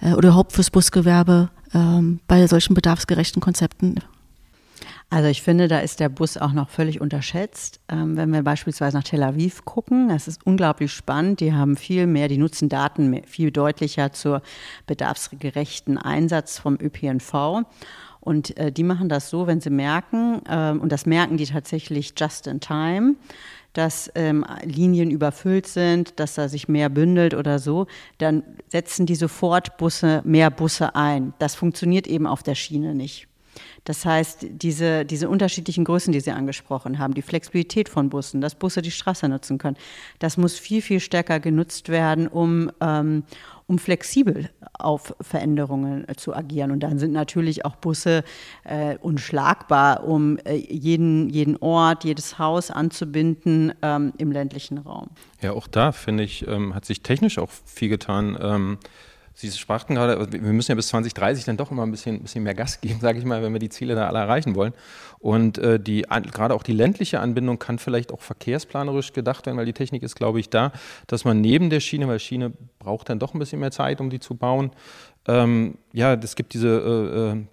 oder 0.00 0.28
überhaupt 0.28 0.52
fürs 0.52 0.70
Busgewerbe 0.70 1.50
ähm, 1.74 2.20
bei 2.28 2.46
solchen 2.46 2.74
bedarfsgerechten 2.74 3.42
Konzepten? 3.42 3.96
Also 5.10 5.28
ich 5.28 5.40
finde, 5.40 5.68
da 5.68 5.78
ist 5.78 6.00
der 6.00 6.10
Bus 6.10 6.36
auch 6.36 6.52
noch 6.52 6.68
völlig 6.68 7.00
unterschätzt. 7.00 7.80
Ähm, 7.88 8.18
wenn 8.18 8.30
wir 8.30 8.42
beispielsweise 8.42 8.94
nach 8.94 9.04
Tel 9.04 9.22
Aviv 9.22 9.64
gucken, 9.64 10.08
das 10.10 10.28
ist 10.28 10.46
unglaublich 10.46 10.92
spannend. 10.92 11.40
Die 11.40 11.54
haben 11.54 11.76
viel 11.76 12.06
mehr, 12.06 12.28
die 12.28 12.36
nutzen 12.36 12.68
Daten 12.68 13.08
mehr, 13.08 13.22
viel 13.24 13.50
deutlicher 13.50 14.12
zur 14.12 14.42
bedarfsgerechten 14.86 15.96
Einsatz 15.96 16.58
vom 16.58 16.76
ÖPNV. 16.78 17.64
Und 18.20 18.54
äh, 18.58 18.70
die 18.70 18.82
machen 18.82 19.08
das 19.08 19.30
so, 19.30 19.46
wenn 19.46 19.62
sie 19.62 19.70
merken, 19.70 20.42
äh, 20.46 20.72
und 20.72 20.92
das 20.92 21.06
merken 21.06 21.38
die 21.38 21.46
tatsächlich 21.46 22.12
just 22.14 22.46
in 22.46 22.60
time, 22.60 23.14
dass 23.72 24.12
ähm, 24.14 24.44
Linien 24.62 25.10
überfüllt 25.10 25.66
sind, 25.66 26.20
dass 26.20 26.34
da 26.34 26.48
sich 26.48 26.68
mehr 26.68 26.90
bündelt 26.90 27.32
oder 27.32 27.58
so, 27.58 27.86
dann 28.18 28.42
setzen 28.68 29.06
die 29.06 29.14
sofort 29.14 29.78
Busse, 29.78 30.20
mehr 30.24 30.50
Busse 30.50 30.94
ein. 30.94 31.32
Das 31.38 31.54
funktioniert 31.54 32.06
eben 32.06 32.26
auf 32.26 32.42
der 32.42 32.54
Schiene 32.54 32.94
nicht. 32.94 33.28
Das 33.84 34.04
heißt, 34.04 34.46
diese, 34.50 35.04
diese 35.04 35.28
unterschiedlichen 35.28 35.84
Größen, 35.84 36.12
die 36.12 36.20
Sie 36.20 36.30
angesprochen 36.30 36.98
haben, 36.98 37.14
die 37.14 37.22
Flexibilität 37.22 37.88
von 37.88 38.08
Bussen, 38.10 38.40
dass 38.40 38.54
Busse 38.54 38.82
die 38.82 38.90
Straße 38.90 39.28
nutzen 39.28 39.58
können, 39.58 39.76
das 40.18 40.36
muss 40.36 40.58
viel, 40.58 40.82
viel 40.82 41.00
stärker 41.00 41.40
genutzt 41.40 41.88
werden, 41.88 42.28
um, 42.28 42.70
ähm, 42.80 43.24
um 43.66 43.78
flexibel 43.78 44.50
auf 44.78 45.14
Veränderungen 45.20 46.08
äh, 46.08 46.14
zu 46.16 46.34
agieren. 46.34 46.70
Und 46.70 46.80
dann 46.80 46.98
sind 46.98 47.12
natürlich 47.12 47.64
auch 47.64 47.76
Busse 47.76 48.24
äh, 48.64 48.96
unschlagbar, 48.98 50.04
um 50.04 50.38
äh, 50.38 50.54
jeden, 50.54 51.28
jeden 51.28 51.56
Ort, 51.58 52.04
jedes 52.04 52.38
Haus 52.38 52.70
anzubinden 52.70 53.72
ähm, 53.82 54.12
im 54.18 54.32
ländlichen 54.32 54.78
Raum. 54.78 55.08
Ja, 55.40 55.52
auch 55.52 55.66
da, 55.66 55.92
finde 55.92 56.24
ich, 56.24 56.46
ähm, 56.46 56.74
hat 56.74 56.84
sich 56.84 57.02
technisch 57.02 57.38
auch 57.38 57.50
viel 57.64 57.88
getan. 57.88 58.78
Sie 59.40 59.52
sprachen 59.52 59.94
gerade, 59.94 60.32
wir 60.32 60.52
müssen 60.52 60.72
ja 60.72 60.74
bis 60.74 60.88
2030 60.88 61.44
dann 61.44 61.56
doch 61.56 61.70
immer 61.70 61.84
ein 61.84 61.92
bisschen, 61.92 62.20
bisschen 62.22 62.42
mehr 62.42 62.56
Gas 62.56 62.80
geben, 62.80 62.98
sage 63.00 63.20
ich 63.20 63.24
mal, 63.24 63.40
wenn 63.40 63.52
wir 63.52 63.60
die 63.60 63.68
Ziele 63.68 63.94
da 63.94 64.08
alle 64.08 64.18
erreichen 64.18 64.56
wollen. 64.56 64.72
Und 65.20 65.58
äh, 65.58 65.78
die, 65.78 66.02
gerade 66.32 66.54
auch 66.54 66.64
die 66.64 66.72
ländliche 66.72 67.20
Anbindung 67.20 67.60
kann 67.60 67.78
vielleicht 67.78 68.12
auch 68.12 68.20
verkehrsplanerisch 68.20 69.12
gedacht 69.12 69.46
werden, 69.46 69.56
weil 69.56 69.66
die 69.66 69.72
Technik 69.72 70.02
ist, 70.02 70.16
glaube 70.16 70.40
ich, 70.40 70.50
da, 70.50 70.72
dass 71.06 71.24
man 71.24 71.40
neben 71.40 71.70
der 71.70 71.78
Schiene, 71.78 72.08
weil 72.08 72.18
Schiene 72.18 72.52
braucht 72.80 73.10
dann 73.10 73.20
doch 73.20 73.32
ein 73.32 73.38
bisschen 73.38 73.60
mehr 73.60 73.70
Zeit, 73.70 74.00
um 74.00 74.10
die 74.10 74.18
zu 74.18 74.34
bauen. 74.34 74.72
Ähm, 75.28 75.78
ja, 75.92 76.14
es 76.14 76.34
gibt 76.34 76.52
diese 76.54 76.68
äh, 76.68 77.30
äh 77.30 77.44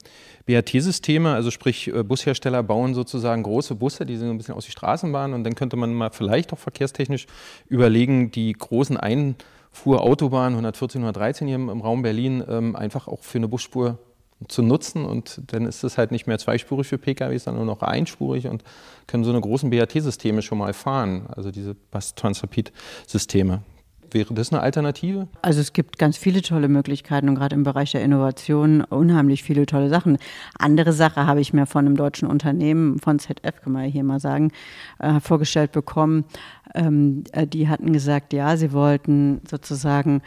BAT-Systeme, 0.48 1.34
also 1.34 1.50
sprich 1.50 1.88
äh, 1.88 2.04
Bushersteller 2.04 2.62
bauen 2.62 2.94
sozusagen 2.94 3.42
große 3.42 3.74
Busse, 3.74 4.06
die 4.06 4.16
sind 4.16 4.30
ein 4.30 4.38
bisschen 4.38 4.54
aus 4.54 4.66
die 4.66 4.72
Straßenbahn 4.72 5.34
und 5.34 5.44
dann 5.44 5.56
könnte 5.56 5.76
man 5.76 5.92
mal 5.94 6.12
vielleicht 6.12 6.54
auch 6.54 6.60
verkehrstechnisch 6.60 7.26
überlegen, 7.68 8.30
die 8.30 8.54
großen 8.54 8.96
Ein 8.96 9.36
fuhr 9.76 10.02
Autobahn 10.02 10.54
114, 10.54 11.02
113 11.02 11.48
hier 11.48 11.56
im, 11.56 11.82
Raum 11.82 12.02
Berlin 12.02 12.44
ähm, 12.48 12.76
einfach 12.76 13.08
auch 13.08 13.22
für 13.22 13.38
eine 13.38 13.48
Busspur 13.48 14.00
zu 14.48 14.62
nutzen 14.62 15.06
und 15.06 15.42
dann 15.48 15.66
ist 15.66 15.84
es 15.84 15.98
halt 15.98 16.12
nicht 16.12 16.28
mehr 16.28 16.38
zweispurig 16.38 16.88
für 16.88 16.98
PKWs, 16.98 17.46
sondern 17.46 17.66
nur 17.66 17.76
noch 17.76 17.82
einspurig 17.82 18.48
und 18.48 18.64
können 19.08 19.24
so 19.24 19.32
eine 19.32 19.42
großen 19.42 19.70
BAT-Systeme 19.70 20.42
schon 20.42 20.58
mal 20.58 20.74
fahren, 20.74 21.28
also 21.30 21.52
diese 21.52 21.74
Bus-Transrapid-Systeme. 21.74 23.62
Wäre 24.12 24.34
das 24.34 24.52
eine 24.52 24.62
Alternative? 24.62 25.28
Also 25.42 25.62
es 25.62 25.74
gibt 25.74 25.98
ganz 25.98 26.18
viele 26.18 26.42
tolle 26.42 26.68
Möglichkeiten 26.68 27.30
und 27.30 27.36
gerade 27.36 27.56
im 27.56 27.64
Bereich 27.64 27.92
der 27.92 28.04
Innovation 28.04 28.82
unheimlich 28.82 29.44
viele 29.44 29.66
tolle 29.66 29.90
Sachen. 29.90 30.18
Andere 30.58 30.94
Sache 30.94 31.28
habe 31.28 31.42
ich 31.42 31.54
mir 31.54 31.66
von 31.66 31.86
einem 31.86 31.96
deutschen 31.96 32.28
Unternehmen, 32.28 33.00
von 33.00 33.20
ZF 33.20 33.62
kann 33.64 33.74
man 33.74 33.86
hier 33.86 34.04
mal 34.04 34.20
sagen, 34.20 34.52
äh, 35.00 35.20
vorgestellt 35.20 35.72
bekommen. 35.72 36.26
Ähm, 36.74 37.24
äh, 37.32 37.48
die 37.48 37.68
hatten 37.68 37.94
gesagt, 37.94 38.34
ja, 38.34 38.58
sie 38.58 38.72
wollten 38.72 39.42
sozusagen 39.50 40.22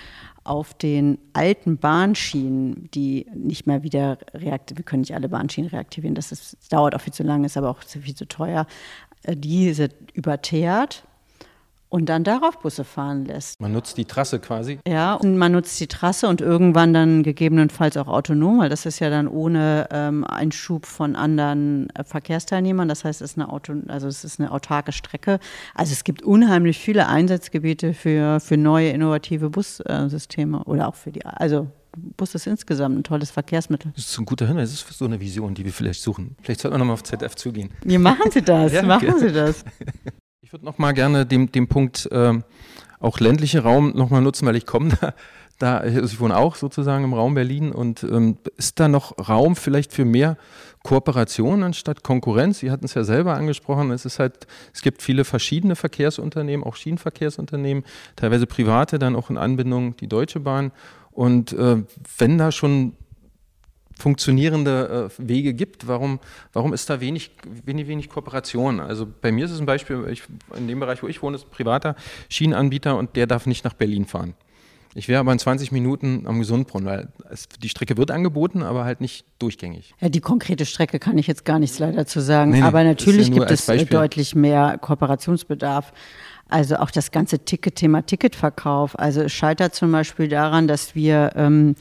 auf 0.44 0.72
den 0.72 1.18
alten 1.34 1.76
Bahnschienen, 1.76 2.88
die 2.94 3.26
nicht 3.34 3.66
mehr 3.66 3.82
wieder 3.82 4.18
reaktivieren, 4.32 4.78
wir 4.78 4.84
können 4.84 5.00
nicht 5.02 5.14
alle 5.14 5.28
Bahnschienen 5.28 5.70
reaktivieren, 5.70 6.14
das, 6.14 6.32
ist, 6.32 6.56
das 6.58 6.68
dauert 6.68 6.94
auch 6.94 7.02
viel 7.02 7.12
zu 7.12 7.22
lange, 7.22 7.46
ist 7.46 7.58
aber 7.58 7.68
auch 7.68 7.82
viel 7.82 8.14
zu 8.14 8.26
teuer, 8.26 8.66
äh, 9.24 9.36
diese 9.36 9.90
überteert 10.14 11.04
und 11.88 12.06
dann 12.06 12.24
darauf 12.24 12.58
Busse 12.58 12.84
fahren 12.84 13.24
lässt. 13.24 13.60
Man 13.60 13.72
nutzt 13.72 13.96
die 13.96 14.04
Trasse 14.04 14.38
quasi? 14.38 14.78
Ja, 14.86 15.14
und 15.14 15.38
man 15.38 15.52
nutzt 15.52 15.78
die 15.80 15.86
Trasse 15.86 16.28
und 16.28 16.40
irgendwann 16.40 16.92
dann 16.92 17.22
gegebenenfalls 17.22 17.96
auch 17.96 18.08
autonom, 18.08 18.60
weil 18.60 18.68
das 18.68 18.86
ist 18.86 18.98
ja 18.98 19.10
dann 19.10 19.28
ohne 19.28 19.88
ähm, 19.90 20.24
Einschub 20.24 20.86
von 20.86 21.16
anderen 21.16 21.88
äh, 21.90 22.04
Verkehrsteilnehmern. 22.04 22.88
Das 22.88 23.04
heißt, 23.04 23.22
es 23.22 23.32
ist 23.32 23.38
eine 23.38 23.50
Auto, 23.50 23.74
also 23.88 24.08
es 24.08 24.24
ist 24.24 24.38
eine 24.40 24.50
autarke 24.50 24.92
Strecke. 24.92 25.38
Also 25.74 25.92
es 25.92 26.04
gibt 26.04 26.22
unheimlich 26.22 26.78
viele 26.78 27.08
Einsatzgebiete 27.08 27.94
für, 27.94 28.40
für 28.40 28.56
neue 28.56 28.90
innovative 28.90 29.50
Bussysteme 29.50 30.64
oder 30.64 30.88
auch 30.88 30.94
für 30.94 31.12
die, 31.12 31.24
also 31.24 31.68
Bus 32.16 32.34
ist 32.34 32.46
insgesamt 32.46 32.98
ein 32.98 33.02
tolles 33.02 33.30
Verkehrsmittel. 33.30 33.92
Das 33.96 34.06
ist 34.06 34.18
ein 34.18 34.24
guter 34.24 34.46
Hinweis. 34.46 34.70
Das 34.70 34.88
ist 34.88 34.98
so 34.98 35.06
eine 35.06 35.18
Vision, 35.20 35.54
die 35.54 35.64
wir 35.64 35.72
vielleicht 35.72 36.02
suchen. 36.02 36.36
Vielleicht 36.42 36.60
sollten 36.60 36.74
wir 36.74 36.78
nochmal 36.78 36.94
auf 36.94 37.02
ZF 37.02 37.34
zugehen. 37.34 37.70
Ja, 37.84 37.98
machen 37.98 38.30
Sie 38.30 38.42
das. 38.42 38.72
ja, 38.72 38.82
machen. 38.82 39.18
Sie 39.18 39.32
das. 39.32 39.64
Ich 40.48 40.52
würde 40.54 40.64
noch 40.64 40.78
mal 40.78 40.92
gerne 40.92 41.26
den, 41.26 41.52
den 41.52 41.68
Punkt 41.68 42.10
äh, 42.10 42.32
auch 43.00 43.20
ländliche 43.20 43.64
Raum 43.64 43.92
noch 43.94 44.08
mal 44.08 44.22
nutzen, 44.22 44.46
weil 44.46 44.56
ich 44.56 44.64
komme 44.64 44.96
da, 45.02 45.12
da 45.58 45.76
also 45.76 46.06
ich 46.06 46.20
wohne 46.20 46.38
auch 46.38 46.54
sozusagen 46.54 47.04
im 47.04 47.12
Raum 47.12 47.34
Berlin 47.34 47.70
und 47.70 48.02
ähm, 48.02 48.38
ist 48.56 48.80
da 48.80 48.88
noch 48.88 49.28
Raum 49.28 49.56
vielleicht 49.56 49.92
für 49.92 50.06
mehr 50.06 50.38
Kooperation 50.84 51.62
anstatt 51.62 52.02
Konkurrenz? 52.02 52.60
Sie 52.60 52.70
hatten 52.70 52.86
es 52.86 52.94
ja 52.94 53.04
selber 53.04 53.34
angesprochen, 53.34 53.90
es 53.90 54.06
ist 54.06 54.20
halt, 54.20 54.46
es 54.72 54.80
gibt 54.80 55.02
viele 55.02 55.26
verschiedene 55.26 55.76
Verkehrsunternehmen, 55.76 56.64
auch 56.64 56.76
Schienenverkehrsunternehmen, 56.76 57.84
teilweise 58.16 58.46
private, 58.46 58.98
dann 58.98 59.16
auch 59.16 59.28
in 59.28 59.36
Anbindung 59.36 59.98
die 59.98 60.08
Deutsche 60.08 60.40
Bahn. 60.40 60.72
Und 61.10 61.52
äh, 61.52 61.82
wenn 62.16 62.38
da 62.38 62.52
schon 62.52 62.94
funktionierende 63.98 65.10
äh, 65.18 65.28
Wege 65.28 65.52
gibt, 65.52 65.88
warum, 65.88 66.20
warum 66.52 66.72
ist 66.72 66.88
da 66.88 67.00
wenig, 67.00 67.32
wenig, 67.64 67.88
wenig 67.88 68.08
Kooperation? 68.08 68.80
Also 68.80 69.06
bei 69.20 69.32
mir 69.32 69.44
ist 69.44 69.50
es 69.50 69.60
ein 69.60 69.66
Beispiel, 69.66 70.06
ich, 70.10 70.22
in 70.56 70.68
dem 70.68 70.80
Bereich, 70.80 71.02
wo 71.02 71.08
ich 71.08 71.20
wohne, 71.20 71.36
ist 71.36 71.46
ein 71.46 71.50
privater 71.50 71.96
Schienenanbieter 72.28 72.96
und 72.96 73.16
der 73.16 73.26
darf 73.26 73.46
nicht 73.46 73.64
nach 73.64 73.74
Berlin 73.74 74.06
fahren. 74.06 74.34
Ich 74.94 75.08
wäre 75.08 75.20
aber 75.20 75.32
in 75.32 75.38
20 75.38 75.70
Minuten 75.70 76.26
am 76.26 76.38
Gesundbrunnen, 76.38 76.86
weil 76.86 77.08
es, 77.30 77.48
die 77.48 77.68
Strecke 77.68 77.96
wird 77.96 78.10
angeboten, 78.10 78.62
aber 78.62 78.84
halt 78.84 79.00
nicht 79.00 79.26
durchgängig. 79.38 79.94
Ja, 80.00 80.08
die 80.08 80.20
konkrete 80.20 80.64
Strecke 80.64 80.98
kann 80.98 81.18
ich 81.18 81.26
jetzt 81.26 81.44
gar 81.44 81.58
nichts 81.58 81.78
leider 81.78 82.06
zu 82.06 82.20
sagen. 82.20 82.52
Nee, 82.52 82.60
nee, 82.60 82.66
aber 82.66 82.82
natürlich 82.84 83.28
ja 83.28 83.34
gibt 83.34 83.50
es 83.50 83.66
Beispiel. 83.66 83.86
deutlich 83.86 84.34
mehr 84.34 84.78
Kooperationsbedarf. 84.80 85.92
Also 86.48 86.76
auch 86.76 86.90
das 86.90 87.10
ganze 87.10 87.40
Ticket-Thema 87.40 88.06
Ticketverkauf. 88.06 88.98
Also 88.98 89.22
es 89.22 89.32
scheitert 89.32 89.74
zum 89.74 89.92
Beispiel 89.92 90.28
daran, 90.28 90.66
dass 90.66 90.94
wir 90.94 91.32
ähm, 91.36 91.74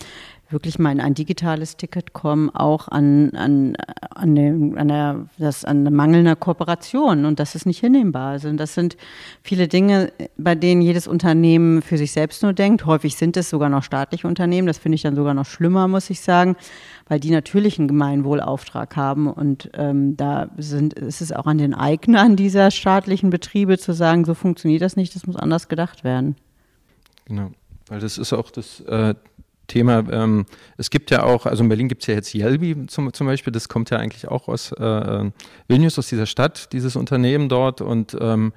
wirklich 0.49 0.79
mal 0.79 0.91
in 0.91 1.01
ein 1.01 1.13
digitales 1.13 1.77
Ticket 1.77 2.13
kommen, 2.13 2.49
auch 2.49 2.87
an, 2.87 3.31
an, 3.31 3.75
an, 4.09 4.35
dem, 4.35 4.77
an, 4.77 4.87
der, 4.87 5.25
das, 5.37 5.65
an 5.65 5.83
mangelnder 5.83 6.35
Kooperation. 6.35 7.25
Und 7.25 7.39
das 7.39 7.55
ist 7.55 7.65
nicht 7.65 7.79
hinnehmbar. 7.79 8.31
Also 8.31 8.51
das 8.53 8.73
sind 8.73 8.97
viele 9.41 9.67
Dinge, 9.67 10.11
bei 10.37 10.55
denen 10.55 10.81
jedes 10.81 11.07
Unternehmen 11.07 11.81
für 11.81 11.97
sich 11.97 12.11
selbst 12.11 12.43
nur 12.43 12.53
denkt. 12.53 12.85
Häufig 12.85 13.15
sind 13.15 13.35
es 13.37 13.49
sogar 13.49 13.69
noch 13.69 13.83
staatliche 13.83 14.27
Unternehmen. 14.27 14.67
Das 14.67 14.77
finde 14.77 14.95
ich 14.95 15.01
dann 15.01 15.15
sogar 15.15 15.33
noch 15.33 15.45
schlimmer, 15.45 15.87
muss 15.87 16.09
ich 16.09 16.21
sagen, 16.21 16.55
weil 17.07 17.19
die 17.19 17.31
natürlich 17.31 17.77
einen 17.79 17.87
Gemeinwohlauftrag 17.87 18.95
haben. 18.95 19.27
Und 19.27 19.69
ähm, 19.73 20.15
da 20.17 20.49
sind, 20.57 20.93
ist 20.93 21.21
es 21.21 21.31
auch 21.31 21.45
an 21.45 21.57
den 21.57 21.73
Eignern 21.73 22.35
dieser 22.35 22.71
staatlichen 22.71 23.29
Betriebe 23.29 23.77
zu 23.77 23.93
sagen, 23.93 24.23
so 24.23 24.33
funktioniert 24.33 24.81
das 24.81 24.95
nicht, 24.95 25.15
das 25.15 25.27
muss 25.27 25.35
anders 25.35 25.67
gedacht 25.67 26.03
werden. 26.03 26.35
Genau. 27.25 27.51
Weil 27.89 27.99
das 27.99 28.17
ist 28.17 28.33
auch 28.33 28.51
das, 28.51 28.81
äh, 28.81 29.15
Thema. 29.67 30.03
Ähm, 30.11 30.45
es 30.77 30.89
gibt 30.89 31.11
ja 31.11 31.23
auch, 31.23 31.45
also 31.45 31.63
in 31.63 31.69
Berlin 31.69 31.87
gibt 31.87 32.03
es 32.03 32.07
ja 32.07 32.15
jetzt 32.15 32.33
Yelby 32.33 32.87
zum, 32.87 33.13
zum 33.13 33.27
Beispiel, 33.27 33.51
das 33.53 33.69
kommt 33.69 33.89
ja 33.89 33.97
eigentlich 33.97 34.27
auch 34.27 34.47
aus 34.47 34.71
äh, 34.71 34.83
äh, 34.83 35.31
Vilnius, 35.67 35.99
aus 35.99 36.07
dieser 36.07 36.25
Stadt, 36.25 36.73
dieses 36.73 36.95
Unternehmen 36.95 37.49
dort. 37.49 37.81
Und 37.81 38.17
ähm, 38.19 38.53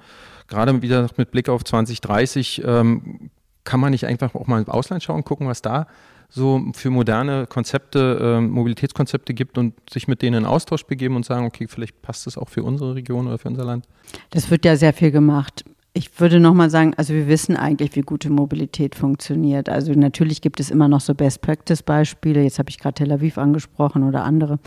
gerade 0.47 0.81
wieder 0.81 1.07
mit 1.17 1.31
Blick 1.31 1.49
auf 1.49 1.63
2030 1.63 2.63
ähm, 2.65 3.29
kann 3.63 3.79
man 3.79 3.91
nicht 3.91 4.05
einfach 4.05 4.35
auch 4.35 4.47
mal 4.47 4.61
im 4.61 4.69
Ausland 4.69 5.03
schauen, 5.03 5.23
gucken, 5.23 5.47
was 5.47 5.61
da 5.61 5.87
so 6.31 6.61
für 6.73 6.89
moderne 6.89 7.45
Konzepte, 7.45 8.37
äh, 8.39 8.41
Mobilitätskonzepte 8.41 9.33
gibt 9.33 9.57
und 9.57 9.73
sich 9.89 10.07
mit 10.07 10.21
denen 10.21 10.43
in 10.43 10.45
Austausch 10.45 10.85
begeben 10.85 11.17
und 11.17 11.25
sagen, 11.25 11.45
okay, 11.45 11.67
vielleicht 11.67 12.01
passt 12.01 12.25
das 12.25 12.37
auch 12.37 12.47
für 12.47 12.63
unsere 12.63 12.95
Region 12.95 13.27
oder 13.27 13.37
für 13.37 13.49
unser 13.49 13.65
Land. 13.65 13.85
Das 14.29 14.49
wird 14.49 14.63
ja 14.63 14.77
sehr 14.77 14.93
viel 14.93 15.11
gemacht. 15.11 15.65
Ich 15.93 16.21
würde 16.21 16.39
nochmal 16.39 16.69
sagen, 16.69 16.93
also 16.95 17.13
wir 17.13 17.27
wissen 17.27 17.57
eigentlich, 17.57 17.95
wie 17.97 18.01
gute 18.01 18.29
Mobilität 18.29 18.95
funktioniert. 18.95 19.67
Also 19.67 19.91
natürlich 19.91 20.41
gibt 20.41 20.61
es 20.61 20.71
immer 20.71 20.87
noch 20.87 21.01
so 21.01 21.13
Best-Practice-Beispiele. 21.13 22.41
Jetzt 22.43 22.59
habe 22.59 22.69
ich 22.69 22.79
gerade 22.79 22.93
Tel 22.93 23.11
Aviv 23.11 23.37
angesprochen 23.37 24.03
oder 24.03 24.23
andere. 24.23 24.59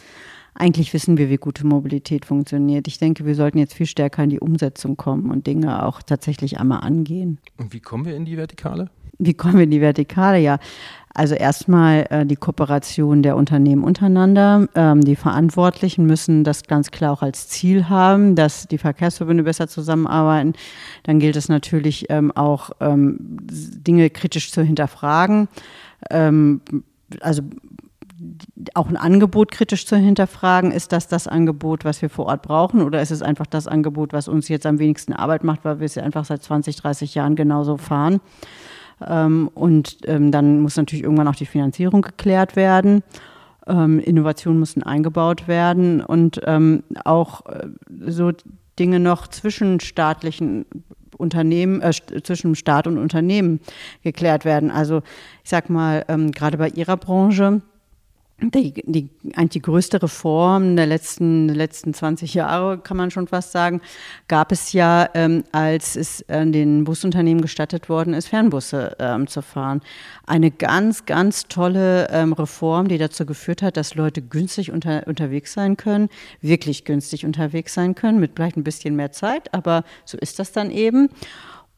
eigentlich 0.55 0.93
wissen 0.95 1.19
wir, 1.19 1.31
wie 1.31 1.37
gute 1.37 1.67
Mobilität 1.67 2.25
funktioniert. 2.25 2.87
Ich 2.87 2.99
denke, 2.99 3.27
wir 3.27 3.35
sollten 3.35 3.59
jetzt 3.59 3.75
viel 3.75 3.87
stärker 3.87 4.23
in 4.23 4.31
die 4.31 4.41
Umsetzung 4.41 4.97
kommen 4.97 5.31
und 5.31 5.47
Dinge 5.47 5.85
auch 5.85 6.03
tatsächlich 6.03 6.61
einmal 6.61 6.81
angehen. 6.81 7.39
Und 7.59 7.73
wie 7.73 7.81
kommen 7.81 8.05
wir 8.05 8.17
in 8.17 8.25
die 8.25 8.37
Vertikale? 8.37 8.91
Wie 9.19 9.35
kommen 9.35 9.55
wir 9.55 9.65
in 9.65 9.71
die 9.71 9.81
Vertikale? 9.81 10.39
Ja, 10.39 10.59
also 11.15 11.37
erstmal 11.37 12.07
äh, 12.11 12.27
die 12.27 12.35
Kooperation 12.35 13.23
der 13.23 13.37
Unternehmen 13.37 13.85
untereinander. 13.85 14.69
Ähm, 14.75 15.01
die 15.03 15.15
Verantwortlichen 15.15 16.07
müssen 16.07 16.43
das 16.43 16.65
ganz 16.65 16.91
klar 16.91 17.13
auch 17.13 17.23
als 17.23 17.49
Ziel 17.49 17.89
haben, 17.89 18.35
dass 18.35 18.67
die 18.67 18.79
Verkehrsverbünde 18.79 19.45
besser 19.45 19.69
zusammenarbeiten. 19.69 20.55
Dann 21.05 21.21
gilt 21.21 21.37
es 21.37 21.49
natürlich 21.49 22.07
ähm, 22.11 22.33
auch, 22.33 22.71
ähm, 22.81 23.17
Dinge 23.21 24.11
kritisch 24.11 24.51
zu 24.51 24.63
hinterfragen. 24.63 25.47
Ähm, 26.11 26.63
also 27.21 27.43
auch 28.75 28.89
ein 28.89 28.97
Angebot 28.97 29.53
kritisch 29.53 29.87
zu 29.87 29.97
hinterfragen. 29.97 30.73
Ist 30.73 30.91
das 30.91 31.07
das 31.07 31.29
Angebot, 31.29 31.85
was 31.85 32.03
wir 32.03 32.11
vor 32.11 32.27
Ort 32.27 32.43
brauchen 32.43 32.83
oder 32.83 33.01
ist 33.01 33.13
es 33.13 33.23
einfach 33.23 33.47
das 33.47 33.69
Angebot, 33.69 34.13
was 34.13 34.27
uns 34.27 34.49
jetzt 34.49 34.67
am 34.67 34.81
wenigsten 34.81 35.13
Arbeit 35.13 35.45
macht, 35.45 35.65
weil 35.65 35.79
wir 35.79 35.87
es 35.87 35.97
einfach 35.97 36.25
seit 36.25 36.43
20, 36.43 36.75
30 36.75 37.15
Jahren 37.15 37.37
genauso 37.37 37.77
fahren? 37.77 38.21
Ähm, 39.09 39.49
und 39.55 39.99
ähm, 40.07 40.31
dann 40.31 40.61
muss 40.61 40.77
natürlich 40.77 41.05
irgendwann 41.05 41.29
auch 41.29 41.37
die 41.37 41.47
Finanzierung 41.47 42.03
geklärt 42.03 42.57
werden. 42.57 43.03
Ähm, 43.67 43.99
Innovationen 43.99 44.61
müssen 44.61 44.83
eingebaut 44.83 45.49
werden 45.49 46.03
und 46.03 46.47
auch 47.05 47.47
äh, 47.47 47.69
so 48.07 48.33
Dinge 48.79 49.01
noch 49.01 49.29
zwischen 49.29 49.81
staatlichen 49.81 50.67
Unternehmen, 51.17 51.81
äh, 51.81 51.93
zwischen 52.23 52.55
Staat 52.55 52.87
und 52.87 52.99
Unternehmen 52.99 53.61
geklärt 54.03 54.45
werden. 54.45 54.71
Also 54.71 54.99
ich 55.43 55.51
sag 55.51 55.71
mal, 55.71 56.05
ähm, 56.09 56.33
gerade 56.33 56.59
bei 56.59 56.69
Ihrer 56.69 56.97
Branche, 56.97 57.63
die, 58.41 58.73
die, 58.85 59.11
eigentlich 59.35 59.51
die 59.51 59.63
größte 59.63 60.03
Reform 60.03 60.77
der 60.77 60.87
letzten, 60.87 61.49
letzten 61.49 61.95
20 61.95 62.35
Jahre, 62.35 62.79
kann 62.79 62.97
man 62.97 63.11
schon 63.11 63.29
fast 63.29 63.53
sagen, 63.53 63.81
gab 64.27 64.51
es 64.51 64.73
ja, 64.73 65.09
ähm, 65.15 65.45
als 65.53 65.95
es 65.95 66.23
äh, 66.23 66.45
den 66.45 66.85
Busunternehmen 66.85 67.43
gestattet 67.43 67.89
worden 67.89 68.13
ist, 68.13 68.29
Fernbusse 68.29 68.97
ähm, 68.99 69.29
zu 69.29 69.41
fahren. 69.41 69.83
Eine 70.27 70.51
ganz, 70.51 71.07
ganz 71.07 71.47
tolle 71.47 72.09
ähm, 72.11 72.33
Reform, 72.33 72.89
die 72.89 72.99
dazu 72.99 73.25
geführt 73.25 73.63
hat, 73.63 73.77
dass 73.77 73.95
Leute 73.95 74.21
günstig 74.21 74.73
unter, 74.73 75.07
unterwegs 75.07 75.53
sein 75.53 75.77
können, 75.77 76.09
wirklich 76.41 76.85
günstig 76.85 77.25
unterwegs 77.25 77.73
sein 77.75 77.95
können, 77.95 78.19
mit 78.19 78.33
vielleicht 78.35 78.57
ein 78.57 78.65
bisschen 78.65 78.97
mehr 78.97 79.13
Zeit, 79.13 79.55
aber 79.55 79.85
so 80.05 80.19
ist 80.19 80.41
das 80.41 80.51
dann 80.51 80.71
eben. 80.71 81.09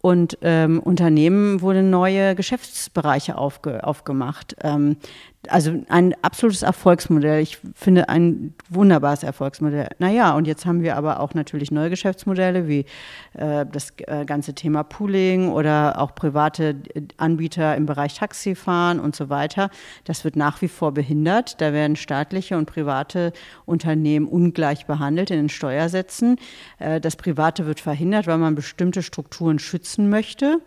Und 0.06 0.38
ähm, 0.42 0.78
Unternehmen 0.78 1.62
wurden 1.62 1.90
neue 1.90 2.36
Geschäftsbereiche 2.36 3.36
aufge, 3.36 3.82
aufgemacht. 3.82 4.54
Ähm, 4.62 4.98
also 5.48 5.84
ein 5.88 6.14
absolutes 6.22 6.62
Erfolgsmodell. 6.62 7.40
Ich 7.42 7.58
finde 7.74 8.08
ein 8.08 8.54
wunderbares 8.68 9.22
Erfolgsmodell. 9.22 9.88
Naja, 9.98 10.34
und 10.34 10.46
jetzt 10.46 10.66
haben 10.66 10.82
wir 10.82 10.96
aber 10.96 11.20
auch 11.20 11.34
natürlich 11.34 11.70
neue 11.70 11.90
Geschäftsmodelle 11.90 12.68
wie 12.68 12.86
äh, 13.34 13.66
das 13.70 13.94
äh, 14.06 14.24
ganze 14.24 14.54
Thema 14.54 14.82
Pooling 14.82 15.50
oder 15.50 16.00
auch 16.00 16.14
private 16.14 16.76
Anbieter 17.16 17.76
im 17.76 17.86
Bereich 17.86 18.14
Taxifahren 18.14 19.00
und 19.00 19.16
so 19.16 19.28
weiter. 19.28 19.70
Das 20.04 20.24
wird 20.24 20.36
nach 20.36 20.62
wie 20.62 20.68
vor 20.68 20.92
behindert. 20.92 21.60
Da 21.60 21.72
werden 21.72 21.96
staatliche 21.96 22.56
und 22.56 22.66
private 22.66 23.32
Unternehmen 23.64 24.26
ungleich 24.26 24.86
behandelt 24.86 25.30
in 25.30 25.36
den 25.36 25.48
Steuersätzen. 25.48 26.36
Äh, 26.78 27.00
das 27.00 27.16
Private 27.16 27.66
wird 27.66 27.80
verhindert, 27.80 28.26
weil 28.26 28.38
man 28.38 28.54
bestimmte 28.54 29.02
Strukturen 29.02 29.58
schützen 29.58 30.08
möchte 30.08 30.60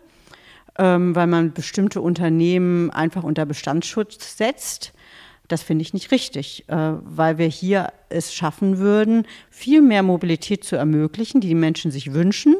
ähm, 0.80 1.14
weil 1.14 1.26
man 1.26 1.52
bestimmte 1.52 2.00
Unternehmen 2.00 2.90
einfach 2.90 3.22
unter 3.22 3.44
Bestandsschutz 3.44 4.38
setzt. 4.38 4.92
Das 5.46 5.62
finde 5.62 5.82
ich 5.82 5.92
nicht 5.92 6.10
richtig, 6.10 6.64
äh, 6.68 6.76
weil 6.76 7.36
wir 7.36 7.46
hier 7.48 7.92
es 8.08 8.32
schaffen 8.32 8.78
würden, 8.78 9.26
viel 9.50 9.82
mehr 9.82 10.02
Mobilität 10.02 10.64
zu 10.64 10.76
ermöglichen, 10.76 11.40
die 11.40 11.48
die 11.48 11.54
Menschen 11.54 11.90
sich 11.90 12.14
wünschen, 12.14 12.56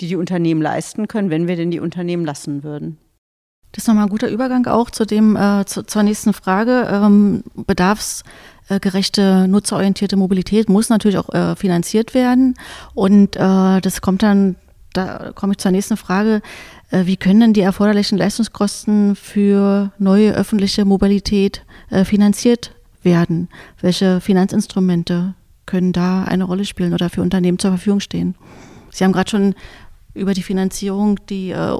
die 0.00 0.06
die 0.06 0.16
Unternehmen 0.16 0.62
leisten 0.62 1.08
können, 1.08 1.30
wenn 1.30 1.48
wir 1.48 1.56
denn 1.56 1.72
die 1.72 1.80
Unternehmen 1.80 2.24
lassen 2.24 2.62
würden. 2.62 2.98
Das 3.72 3.84
ist 3.84 3.88
nochmal 3.88 4.04
ein 4.04 4.10
guter 4.10 4.30
Übergang 4.30 4.66
auch 4.66 4.90
zu 4.90 5.04
dem, 5.04 5.36
äh, 5.36 5.64
zu, 5.66 5.82
zur 5.82 6.02
nächsten 6.04 6.32
Frage. 6.32 6.88
Ähm, 6.90 7.42
bedarfsgerechte, 7.54 9.46
nutzerorientierte 9.48 10.16
Mobilität 10.16 10.68
muss 10.68 10.90
natürlich 10.90 11.18
auch 11.18 11.28
äh, 11.34 11.56
finanziert 11.56 12.14
werden. 12.14 12.54
Und 12.94 13.36
äh, 13.36 13.80
das 13.80 14.00
kommt 14.00 14.22
dann, 14.22 14.56
da 14.92 15.32
komme 15.34 15.52
ich 15.52 15.58
zur 15.58 15.72
nächsten 15.72 15.96
Frage. 15.96 16.40
Äh, 16.90 17.06
wie 17.06 17.16
können 17.16 17.40
denn 17.40 17.52
die 17.52 17.60
erforderlichen 17.60 18.18
Leistungskosten 18.18 19.16
für 19.16 19.92
neue 19.98 20.34
öffentliche 20.34 20.84
Mobilität 20.84 21.64
äh, 21.90 22.04
finanziert 22.04 22.74
werden? 23.02 23.48
Welche 23.80 24.20
Finanzinstrumente 24.20 25.34
können 25.66 25.92
da 25.92 26.24
eine 26.24 26.44
Rolle 26.44 26.64
spielen 26.64 26.94
oder 26.94 27.10
für 27.10 27.22
Unternehmen 27.22 27.58
zur 27.58 27.72
Verfügung 27.72 28.00
stehen? 28.00 28.34
Sie 28.90 29.04
haben 29.04 29.12
gerade 29.12 29.30
schon 29.30 29.54
über 30.14 30.34
die 30.34 30.42
Finanzierung, 30.42 31.18
die 31.26 31.50
äh, 31.50 31.70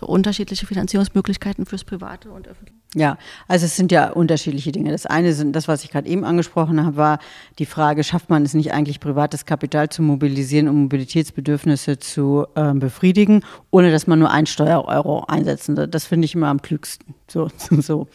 unterschiedliche 0.00 0.66
Finanzierungsmöglichkeiten 0.66 1.66
fürs 1.66 1.84
Private 1.84 2.30
und 2.30 2.46
Öffentliche. 2.46 2.79
Ja, 2.96 3.18
also 3.46 3.66
es 3.66 3.76
sind 3.76 3.92
ja 3.92 4.10
unterschiedliche 4.10 4.72
Dinge. 4.72 4.90
Das 4.90 5.06
eine 5.06 5.32
sind, 5.32 5.54
das, 5.54 5.68
was 5.68 5.84
ich 5.84 5.90
gerade 5.90 6.08
eben 6.08 6.24
angesprochen 6.24 6.84
habe, 6.84 6.96
war 6.96 7.18
die 7.60 7.66
Frage, 7.66 8.02
schafft 8.02 8.30
man 8.30 8.42
es 8.42 8.52
nicht 8.52 8.72
eigentlich, 8.72 8.98
privates 8.98 9.46
Kapital 9.46 9.90
zu 9.90 10.02
mobilisieren, 10.02 10.68
um 10.68 10.82
Mobilitätsbedürfnisse 10.82 12.00
zu 12.00 12.46
äh, 12.56 12.74
befriedigen, 12.74 13.44
ohne 13.70 13.92
dass 13.92 14.08
man 14.08 14.18
nur 14.18 14.32
ein 14.32 14.46
Steuereuro 14.46 15.24
einsetzen 15.28 15.76
will. 15.76 15.86
Das 15.86 16.04
finde 16.04 16.24
ich 16.24 16.34
immer 16.34 16.48
am 16.48 16.62
klügsten. 16.62 17.14
So, 17.30 17.48
so. 17.58 18.08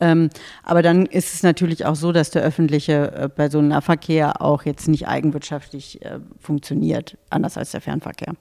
Ähm, 0.00 0.28
aber 0.64 0.82
dann 0.82 1.06
ist 1.06 1.32
es 1.34 1.44
natürlich 1.44 1.86
auch 1.86 1.94
so, 1.94 2.10
dass 2.10 2.30
der 2.30 2.42
öffentliche 2.42 3.12
äh, 3.12 3.28
Personennahverkehr 3.28 4.42
auch 4.42 4.64
jetzt 4.64 4.88
nicht 4.88 5.06
eigenwirtschaftlich 5.06 6.04
äh, 6.04 6.18
funktioniert, 6.40 7.16
anders 7.30 7.56
als 7.56 7.70
der 7.70 7.80
Fernverkehr. 7.80 8.34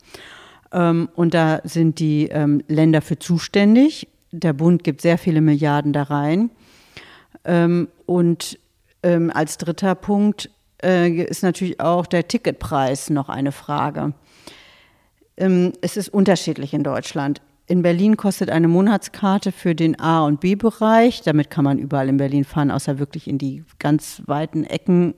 Ähm, 0.71 1.10
und 1.13 1.36
da 1.36 1.62
sind 1.63 2.00
die 2.00 2.26
ähm, 2.30 2.63
Länder 2.67 3.04
für 3.04 3.19
zuständig 3.19 4.08
der 4.39 4.54
Bund 4.54 4.84
gibt 4.84 5.02
sehr 5.02 5.17
viele 5.17 5.41
Milliarden 5.41 5.93
da 5.93 6.04
rein. 6.04 6.52
Ähm, 7.43 7.88
und 8.06 8.60
ähm, 9.04 9.32
als 9.34 9.58
dritter 9.58 9.95
Punkt 9.95 10.50
äh, 10.84 11.10
ist 11.10 11.43
natürlich 11.43 11.80
auch 11.80 12.06
der 12.06 12.28
Ticketpreis 12.28 13.10
noch 13.10 13.30
eine 13.30 13.52
Frage. 13.52 14.13
Ähm, 15.38 15.74
es 15.82 15.98
ist 15.98 16.10
unterschiedlich 16.10 16.74
in 16.74 16.84
Deutschland. 16.84 17.41
In 17.67 17.82
Berlin 17.82 18.15
kostet 18.15 18.52
eine 18.52 18.67
Monatskarte 18.67 19.52
für 19.52 19.74
den 19.74 20.00
A- 20.00 20.26
und 20.26 20.39
B-Bereich, 20.39 21.21
damit 21.24 21.50
kann 21.50 21.63
man 21.65 21.80
überall 21.80 22.10
in 22.10 22.17
Berlin 22.17 22.43
fahren, 22.43 22.69
außer 22.69 23.00
wirklich 23.00 23.28
in 23.28 23.39
die 23.39 23.63
ganz 23.80 24.21
weiten 24.28 24.63
Ecken 24.63 25.15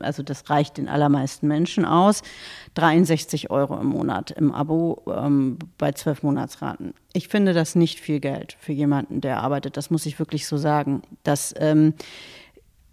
also 0.00 0.22
das 0.22 0.50
reicht 0.50 0.78
den 0.78 0.88
allermeisten 0.88 1.48
Menschen 1.48 1.84
aus, 1.84 2.22
63 2.74 3.50
Euro 3.50 3.78
im 3.78 3.86
Monat 3.86 4.30
im 4.30 4.52
Abo 4.52 5.02
ähm, 5.06 5.58
bei 5.78 5.92
zwölf 5.92 6.22
Monatsraten. 6.22 6.94
Ich 7.12 7.28
finde 7.28 7.54
das 7.54 7.74
nicht 7.74 8.00
viel 8.00 8.20
Geld 8.20 8.56
für 8.60 8.72
jemanden, 8.72 9.20
der 9.20 9.38
arbeitet. 9.38 9.76
Das 9.76 9.90
muss 9.90 10.06
ich 10.06 10.18
wirklich 10.18 10.46
so 10.46 10.56
sagen. 10.56 11.02
Das 11.22 11.54
ähm, 11.58 11.94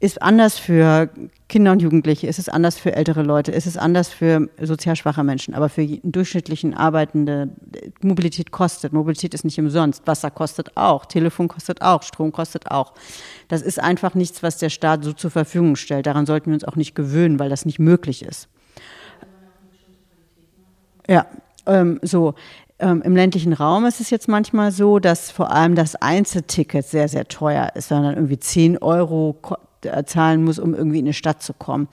ist 0.06 0.22
anders 0.22 0.60
für 0.60 1.10
Kinder 1.50 1.72
und 1.72 1.82
Jugendliche, 1.82 2.28
ist 2.28 2.38
es 2.38 2.48
anders 2.48 2.78
für 2.78 2.96
ältere 2.96 3.24
Leute, 3.24 3.52
ist 3.52 3.66
es 3.66 3.76
anders 3.76 4.10
für 4.10 4.50
sozial 4.62 4.96
schwache 4.96 5.24
Menschen, 5.24 5.56
aber 5.56 5.68
für 5.68 5.82
einen 5.82 6.00
durchschnittlichen 6.04 6.76
Arbeitende, 6.76 7.50
Mobilität 8.02 8.52
kostet. 8.52 8.94
Mobilität 8.94 9.34
ist 9.34 9.46
nicht 9.46 9.60
umsonst. 9.60 10.06
Wasser 10.06 10.30
kostet 10.30 10.78
auch, 10.78 11.08
Telefon 11.08 11.48
kostet 11.48 11.82
auch, 11.82 12.04
Strom 12.04 12.32
kostet 12.32 12.70
auch. 12.70 12.94
Das 13.48 13.64
ist 13.64 13.80
einfach 13.80 14.14
nichts, 14.14 14.44
was 14.44 14.58
der 14.58 14.70
Staat 14.70 15.04
so 15.04 15.12
zur 15.12 15.32
Verfügung 15.32 15.76
stellt. 15.76 16.06
Daran 16.06 16.28
sollten 16.28 16.52
wir 16.52 16.54
uns 16.54 16.66
auch 16.66 16.76
nicht 16.76 16.94
gewöhnen, 16.94 17.40
weil 17.40 17.50
das 17.50 17.66
nicht 17.66 17.80
möglich 17.80 18.24
ist. 18.24 18.48
Ja, 21.10 21.26
ähm, 21.66 22.00
so. 22.04 22.36
Ähm, 22.78 23.02
Im 23.04 23.16
ländlichen 23.16 23.54
Raum 23.54 23.86
ist 23.86 24.02
es 24.02 24.10
jetzt 24.10 24.28
manchmal 24.28 24.72
so, 24.72 25.00
dass 25.00 25.32
vor 25.32 25.50
allem 25.50 25.76
das 25.76 25.96
Einzelticket 25.96 26.86
sehr, 26.86 27.08
sehr 27.08 27.26
teuer 27.26 27.72
ist, 27.74 27.88
sondern 27.88 28.16
irgendwie 28.16 28.38
10 28.38 28.80
Euro 28.80 29.38
zahlen 30.06 30.44
muss, 30.44 30.60
um 30.60 30.74
irgendwie 30.74 31.00
in 31.00 31.06
eine 31.06 31.14
Stadt 31.14 31.42
zu 31.42 31.54
kommen. 31.54 31.88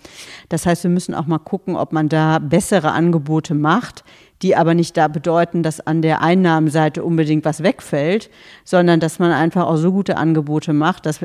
Das 0.48 0.66
heißt, 0.66 0.85
wir 0.85 0.90
müssen 0.90 1.14
auch 1.14 1.26
mal 1.26 1.38
gucken, 1.38 1.76
ob 1.76 1.92
man 1.92 2.09
da 2.09 2.38
bessere 2.38 2.92
Angebote 2.92 3.55
macht, 3.55 4.05
die 4.42 4.57
aber 4.57 4.74
nicht 4.74 4.96
da 4.96 5.07
bedeuten, 5.07 5.62
dass 5.62 5.81
an 5.81 6.02
der 6.02 6.20
Einnahmenseite 6.20 7.05
unbedingt 7.05 7.44
was 7.44 7.62
wegfällt, 7.62 8.28
sondern 8.64 8.98
dass 8.98 9.20
man 9.20 9.31
einfach 9.31 9.66
auch 9.66 9.76
so 9.76 9.92
gute 9.92 10.16
Angebote 10.16 10.72
macht, 10.72 11.07
dass 11.07 11.20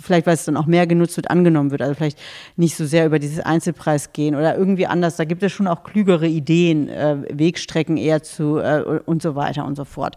vielleicht, 0.00 0.26
weil 0.26 0.34
es 0.34 0.44
dann 0.44 0.56
auch 0.56 0.66
mehr 0.66 0.86
genutzt 0.86 1.16
wird, 1.16 1.30
angenommen 1.30 1.72
wird. 1.72 1.82
Also 1.82 1.94
vielleicht 1.94 2.18
nicht 2.56 2.76
so 2.76 2.86
sehr 2.86 3.06
über 3.06 3.18
dieses 3.18 3.40
Einzelpreis 3.40 4.12
gehen 4.12 4.36
oder 4.36 4.56
irgendwie 4.56 4.86
anders. 4.86 5.16
Da 5.16 5.24
gibt 5.24 5.42
es 5.42 5.50
schon 5.50 5.66
auch 5.66 5.82
klügere 5.82 6.28
Ideen, 6.28 6.88
äh, 6.88 7.16
Wegstrecken 7.32 7.96
eher 7.96 8.22
zu 8.22 8.58
äh, 8.58 9.00
und 9.04 9.22
so 9.22 9.34
weiter 9.34 9.64
und 9.64 9.76
so 9.76 9.84
fort. 9.84 10.14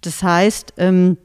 Das 0.00 0.22
heißt, 0.22 0.74
ähm, 0.78 1.18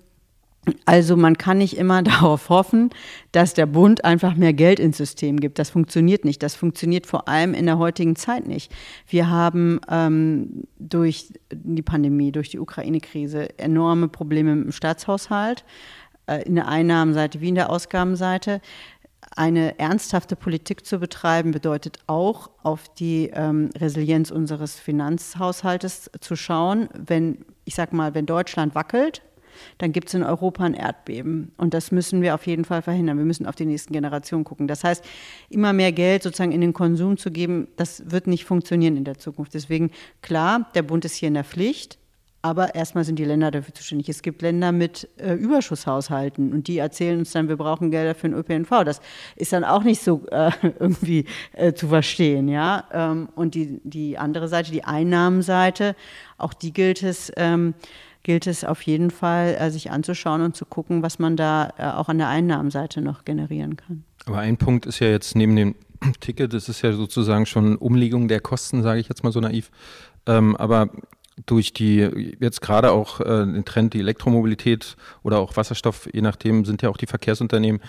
also 0.86 1.16
man 1.16 1.38
kann 1.38 1.58
nicht 1.60 1.78
immer 1.78 2.02
darauf 2.04 2.50
hoffen, 2.50 2.90
dass 3.32 3.54
der 3.54 3.66
Bund 3.66 4.06
einfach 4.06 4.36
mehr 4.36 4.54
Geld 4.54 4.80
ins 4.80 4.98
System 4.98 5.40
gibt. 5.40 5.60
Das 5.60 5.70
funktioniert 5.70 6.26
nicht. 6.26 6.44
Das 6.44 6.56
funktioniert 6.56 7.06
vor 7.06 7.28
allem 7.28 7.54
in 7.54 7.66
der 7.66 7.78
heutigen 7.78 8.16
Zeit 8.16 8.48
nicht. 8.48 8.74
Wir 9.08 9.30
haben 9.30 9.80
ähm, 9.90 10.64
durch 10.80 11.34
die 11.52 11.82
Pandemie, 11.82 12.32
durch 12.32 12.50
die 12.50 12.60
Ukraine-Krise 12.60 13.58
enorme 13.60 14.08
Probleme 14.08 14.52
im 14.54 14.72
Staatshaushalt, 14.72 15.64
äh, 16.28 16.44
in 16.44 16.56
der 16.56 16.68
Einnahmenseite 16.68 17.42
wie 17.42 17.50
in 17.50 17.56
der 17.56 17.70
Ausgabenseite. 17.70 18.62
eine 19.36 19.78
ernsthafte 19.78 20.36
Politik 20.36 20.86
zu 20.86 21.00
betreiben 21.00 21.52
bedeutet 21.52 22.00
auch, 22.08 22.50
auf 22.64 22.88
die 22.94 23.30
ähm, 23.34 23.70
Resilienz 23.78 24.32
unseres 24.32 24.80
Finanzhaushaltes 24.80 26.10
zu 26.22 26.36
schauen. 26.36 26.88
Wenn, 26.94 27.46
ich 27.66 27.76
sag 27.76 27.94
mal, 27.94 28.14
wenn 28.16 28.26
Deutschland 28.26 28.74
wackelt, 28.74 29.22
dann 29.78 29.92
gibt 29.92 30.08
es 30.08 30.14
in 30.14 30.24
Europa 30.24 30.64
ein 30.64 30.74
Erdbeben. 30.74 31.52
Und 31.58 31.74
das 31.74 31.92
müssen 31.92 32.22
wir 32.22 32.36
auf 32.36 32.46
jeden 32.48 32.66
Fall 32.66 32.82
verhindern. 32.82 33.18
Wir 33.18 33.26
müssen 33.26 33.46
auf 33.46 33.56
die 33.56 33.66
nächsten 33.66 33.94
Generationen 33.94 34.44
gucken. 34.44 34.68
Das 34.68 34.84
heißt, 34.84 35.04
immer 35.50 35.74
mehr 35.74 35.92
Geld 35.92 36.24
sozusagen 36.24 36.52
in 36.52 36.62
den 36.62 36.74
Konsum 36.74 37.18
zu 37.18 37.32
geben, 37.32 37.68
das 37.76 38.10
wird 38.12 38.28
nicht 38.28 38.46
funktionieren 38.46 38.98
in 38.98 39.04
der 39.04 39.18
Zukunft. 39.18 39.54
Deswegen, 39.54 39.92
klar, 40.22 40.70
der 40.76 40.84
Bund 40.84 41.06
ist 41.06 41.16
hier 41.16 41.28
in 41.28 41.34
der 41.34 41.44
Pflicht. 41.44 41.98
Aber 42.44 42.76
erstmal 42.76 43.04
sind 43.04 43.18
die 43.18 43.26
Länder 43.26 43.50
dafür 43.52 43.74
zuständig. 43.74 44.10
Es 44.10 44.22
gibt 44.22 44.42
Länder 44.42 44.72
mit 44.72 45.10
äh, 45.18 45.34
Überschusshaushalten 45.34 46.54
und 46.54 46.68
die 46.68 46.78
erzählen 46.78 47.20
uns 47.20 47.32
dann, 47.32 47.50
wir 47.50 47.58
brauchen 47.58 47.90
Gelder 47.90 48.14
für 48.14 48.30
den 48.30 48.38
ÖPNV. 48.38 48.86
Das 48.86 49.02
ist 49.36 49.54
dann 49.54 49.64
auch 49.64 49.84
nicht 49.84 50.02
so 50.02 50.26
äh, 50.32 50.52
irgendwie 50.80 51.26
äh, 51.54 51.74
zu 51.74 51.88
verstehen, 51.88 52.48
ja. 52.48 52.86
Ähm, 52.94 53.30
und 53.36 53.56
die, 53.56 53.82
die 53.84 54.18
andere 54.18 54.48
Seite, 54.48 54.72
die 54.72 54.84
Einnahmenseite, 54.84 55.96
auch 56.38 56.54
die 56.54 56.72
gilt 56.72 57.02
es, 57.02 57.32
ähm, 57.36 57.74
gilt 58.28 58.46
es 58.46 58.66
auf 58.66 58.82
jeden 58.82 59.10
Fall, 59.10 59.56
äh, 59.58 59.72
sich 59.72 59.90
anzuschauen 59.90 60.42
und 60.42 60.54
zu 60.54 60.66
gucken, 60.66 61.02
was 61.02 61.18
man 61.18 61.38
da 61.38 61.72
äh, 61.78 61.84
auch 61.84 62.10
an 62.10 62.18
der 62.18 62.28
Einnahmenseite 62.28 63.00
noch 63.00 63.24
generieren 63.24 63.78
kann. 63.78 64.04
Aber 64.26 64.40
ein 64.40 64.58
Punkt 64.58 64.86
ist 64.86 65.00
ja 65.00 65.08
jetzt 65.08 65.34
neben 65.38 65.56
dem 65.56 65.76
Ticket, 66.20 66.54
das 66.54 66.68
ist 66.68 66.82
ja 66.82 66.92
sozusagen 66.92 67.46
schon 67.46 67.78
Umlegung 67.78 68.28
der 68.28 68.42
Kosten, 68.42 68.84
sage 68.84 69.00
ich 69.00 69.08
jetzt 69.08 69.24
mal 69.24 69.32
so 69.32 69.40
naiv. 69.40 69.72
Ähm, 70.26 70.58
aber 70.58 70.90
durch 71.46 71.72
die 71.72 72.36
jetzt 72.42 72.60
gerade 72.62 72.92
auch 72.92 73.22
äh, 73.22 73.46
den 73.46 73.64
Trend 73.64 73.94
die 73.94 74.02
Elektromobilität 74.02 74.98
oder 75.24 75.40
auch 75.40 75.56
Wasserstoff, 75.56 76.10
je 76.12 76.20
nachdem, 76.20 76.66
sind 76.66 76.82
ja 76.82 76.90
auch 76.90 76.98
die 76.98 77.08
Verkehrsunternehmen 77.08 77.80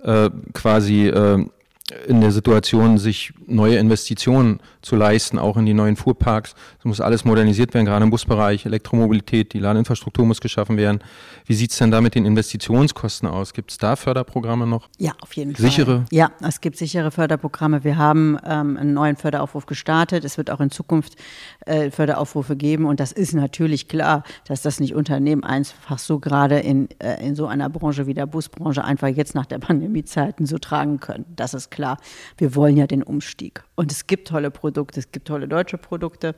äh, 0.00 0.28
quasi 0.52 1.08
äh, 1.08 1.42
in 2.06 2.20
der 2.20 2.32
Situation, 2.32 2.98
sich 2.98 3.32
neue 3.46 3.76
Investitionen 3.76 4.60
zu 4.82 4.96
leisten, 4.96 5.38
auch 5.38 5.56
in 5.56 5.66
die 5.66 5.74
neuen 5.74 5.96
Fuhrparks. 5.96 6.54
Es 6.78 6.84
muss 6.84 7.00
alles 7.00 7.24
modernisiert 7.24 7.74
werden, 7.74 7.86
gerade 7.86 8.04
im 8.04 8.10
Busbereich, 8.10 8.66
Elektromobilität, 8.66 9.52
die 9.52 9.58
Ladeinfrastruktur 9.58 10.24
muss 10.24 10.40
geschaffen 10.40 10.76
werden. 10.76 11.00
Wie 11.44 11.54
sieht 11.54 11.72
es 11.72 11.78
denn 11.78 11.90
da 11.90 12.00
mit 12.00 12.14
den 12.14 12.24
Investitionskosten 12.24 13.28
aus? 13.28 13.52
Gibt 13.52 13.70
es 13.70 13.78
da 13.78 13.96
Förderprogramme 13.96 14.66
noch? 14.66 14.88
Ja, 14.98 15.12
auf 15.20 15.32
jeden 15.34 15.54
sichere? 15.54 15.98
Fall. 15.98 16.04
Ja, 16.10 16.30
es 16.40 16.60
gibt 16.60 16.76
sichere 16.76 17.10
Förderprogramme. 17.10 17.84
Wir 17.84 17.96
haben 17.96 18.38
ähm, 18.44 18.76
einen 18.76 18.94
neuen 18.94 19.16
Förderaufruf 19.16 19.66
gestartet. 19.66 20.24
Es 20.24 20.38
wird 20.38 20.50
auch 20.50 20.60
in 20.60 20.70
Zukunft 20.70 21.16
äh, 21.66 21.90
Förderaufrufe 21.90 22.56
geben. 22.56 22.84
Und 22.84 23.00
das 23.00 23.12
ist 23.12 23.34
natürlich 23.34 23.88
klar, 23.88 24.24
dass 24.46 24.62
das 24.62 24.80
nicht 24.80 24.94
Unternehmen 24.94 25.44
einfach 25.44 25.98
so 25.98 26.18
gerade 26.18 26.58
in, 26.58 26.88
äh, 26.98 27.24
in 27.26 27.34
so 27.34 27.46
einer 27.46 27.68
Branche 27.68 28.06
wie 28.06 28.14
der 28.14 28.26
Busbranche 28.26 28.84
einfach 28.84 29.08
jetzt 29.08 29.34
nach 29.34 29.46
der 29.46 29.58
Pandemiezeiten 29.58 30.46
so 30.46 30.58
tragen 30.58 31.00
können. 31.00 31.24
Das 31.34 31.54
ist 31.54 31.70
klar. 31.70 31.98
Wir 32.38 32.54
wollen 32.54 32.76
ja 32.76 32.86
den 32.86 33.02
Umstieg. 33.36 33.62
Und 33.74 33.92
es 33.92 34.06
gibt 34.06 34.28
tolle 34.28 34.50
Produkte, 34.50 34.98
es 34.98 35.12
gibt 35.12 35.28
tolle 35.28 35.46
deutsche 35.46 35.76
Produkte. 35.76 36.34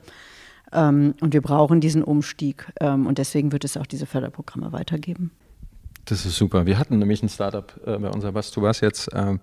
Ähm, 0.73 1.15
und 1.21 1.33
wir 1.33 1.41
brauchen 1.41 1.79
diesen 1.79 2.03
Umstieg. 2.03 2.67
Ähm, 2.81 3.07
und 3.07 3.17
deswegen 3.17 3.51
wird 3.53 3.63
es 3.63 3.77
auch 3.77 3.85
diese 3.85 4.05
Förderprogramme 4.05 4.73
weitergeben. 4.73 5.31
Das 6.05 6.25
ist 6.25 6.35
super. 6.35 6.65
Wir 6.65 6.77
hatten 6.77 6.99
nämlich 6.99 7.23
ein 7.23 7.29
Startup 7.29 7.73
äh, 7.85 7.97
bei 7.97 8.09
unserer 8.09 8.33
Bus 8.33 8.51
to 8.51 8.61
Bus 8.61 8.81
jetzt, 8.81 9.13
äh, 9.13 9.37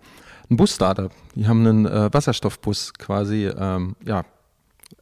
ein 0.51 0.57
Bus-Startup. 0.57 1.11
Die 1.35 1.49
haben 1.49 1.67
einen 1.67 1.87
äh, 1.87 2.13
Wasserstoffbus 2.13 2.93
quasi, 2.95 3.47
ähm, 3.47 3.97
ja, 4.05 4.25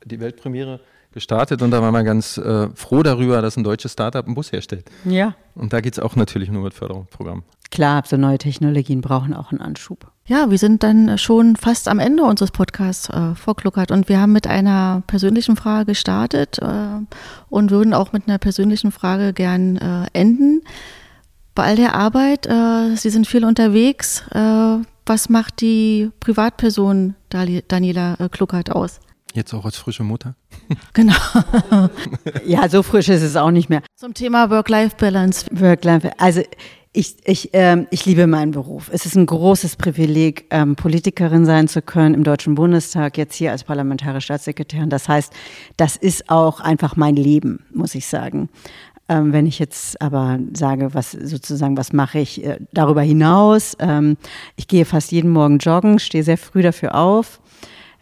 die 0.05 0.21
Weltpremiere 0.21 0.81
gestartet 1.15 1.63
und 1.63 1.71
da 1.71 1.81
waren 1.81 1.95
wir 1.95 2.05
ganz 2.05 2.37
äh, 2.37 2.69
froh 2.75 3.03
darüber, 3.03 3.41
dass 3.41 3.57
ein 3.57 3.65
deutsches 3.65 3.93
Startup 3.93 4.25
einen 4.25 4.35
Bus 4.35 4.53
herstellt. 4.53 4.91
Ja. 5.05 5.35
Und 5.55 5.73
da 5.73 5.81
geht 5.81 5.95
es 5.95 5.99
auch 5.99 6.17
natürlich 6.17 6.51
nur 6.51 6.63
mit 6.63 6.75
Förderprogrammen. 6.75 7.45
Klar, 7.71 8.03
so 8.07 8.17
neue 8.17 8.39
Technologien 8.39 9.01
brauchen 9.01 9.33
auch 9.33 9.51
einen 9.51 9.61
Anschub. 9.61 10.11
Ja, 10.27 10.51
wir 10.51 10.59
sind 10.59 10.83
dann 10.83 11.19
schon 11.19 11.57
fast 11.57 11.89
am 11.89 11.99
Ende 11.99 12.23
unseres 12.25 12.51
Podcasts 12.51 13.09
äh, 13.11 13.35
vorgluckert 13.35 13.91
und 13.91 14.09
wir 14.09 14.21
haben 14.21 14.33
mit 14.33 14.47
einer 14.47 15.03
persönlichen 15.07 15.57
Frage 15.57 15.87
gestartet 15.87 16.59
äh, 16.61 16.67
und 17.51 17.71
würden 17.71 17.95
auch 17.95 18.13
mit 18.13 18.29
einer 18.29 18.39
persönlichen 18.39 18.93
Frage 18.93 19.33
gern 19.33 19.77
äh, 19.77 20.07
enden. 20.13 20.63
Bei 21.55 21.65
all 21.65 21.77
der 21.77 21.95
Arbeit, 21.95 22.47
äh, 22.47 22.97
Sie 22.97 23.11
sind 23.11 23.27
viel 23.27 23.45
unterwegs, 23.45 24.25
äh, 24.33 24.79
was 25.07 25.29
macht 25.29 25.61
die 25.61 26.11
Privatperson 26.21 27.15
Daniela 27.29 28.15
äh, 28.19 28.29
Kluckert 28.29 28.71
aus? 28.73 29.01
Jetzt 29.35 29.53
auch 29.53 29.65
als 29.65 29.77
frische 29.77 30.05
Mutter? 30.05 30.37
Genau. 30.93 31.15
ja, 32.45 32.69
so 32.69 32.83
frisch 32.83 33.09
ist 33.09 33.23
es 33.23 33.37
auch 33.37 33.51
nicht 33.51 33.69
mehr. 33.69 33.83
Zum 33.97 34.15
Thema 34.15 34.51
Work-Life-Balance. 34.51 35.47
Work-Life, 35.51 36.13
also 36.19 36.43
ich, 36.97 37.17
ich, 37.25 37.51
ähm, 37.53 37.89
ich 37.91 38.07
liebe 38.07 38.29
meinen 38.29 38.53
Beruf. 38.53 38.89
Es 38.93 39.05
ist 39.05 39.17
ein 39.17 39.27
großes 39.27 39.75
Privileg, 39.77 40.47
ähm, 40.51 40.77
Politikerin 40.77 41.45
sein 41.45 41.67
zu 41.67 41.83
können 41.83 42.15
im 42.15 42.23
Deutschen 42.23 42.55
Bundestag, 42.55 43.19
jetzt 43.19 43.35
hier 43.35 43.51
als 43.51 43.65
parlamentarische 43.65 44.27
Staatssekretärin. 44.27 44.91
Das 44.91 45.09
heißt, 45.09 45.33
das 45.77 45.97
ist 45.97 46.31
auch 46.31 46.61
einfach 46.61 46.95
mein 46.95 47.17
Leben, 47.17 47.65
muss 47.73 47.97
ich 47.97 48.07
sagen. 48.07 48.49
Ähm, 49.09 49.33
wenn 49.33 49.47
ich 49.47 49.59
jetzt 49.59 50.01
aber 50.01 50.39
sage, 50.55 50.95
was 50.95 51.11
sozusagen, 51.11 51.77
was 51.77 51.93
mache 51.93 52.21
ich 52.21 52.45
äh, 52.45 52.59
darüber 52.73 53.03
hinaus? 53.03 53.77
Ähm, 53.81 54.17
ich 54.57 54.69
gehe 54.69 54.85
fast 54.85 55.13
jeden 55.13 55.31
Morgen 55.31 55.59
joggen, 55.59 55.99
stehe 55.99 56.25
sehr 56.25 56.39
früh 56.39 56.63
dafür 56.63 56.95
auf. 56.95 57.41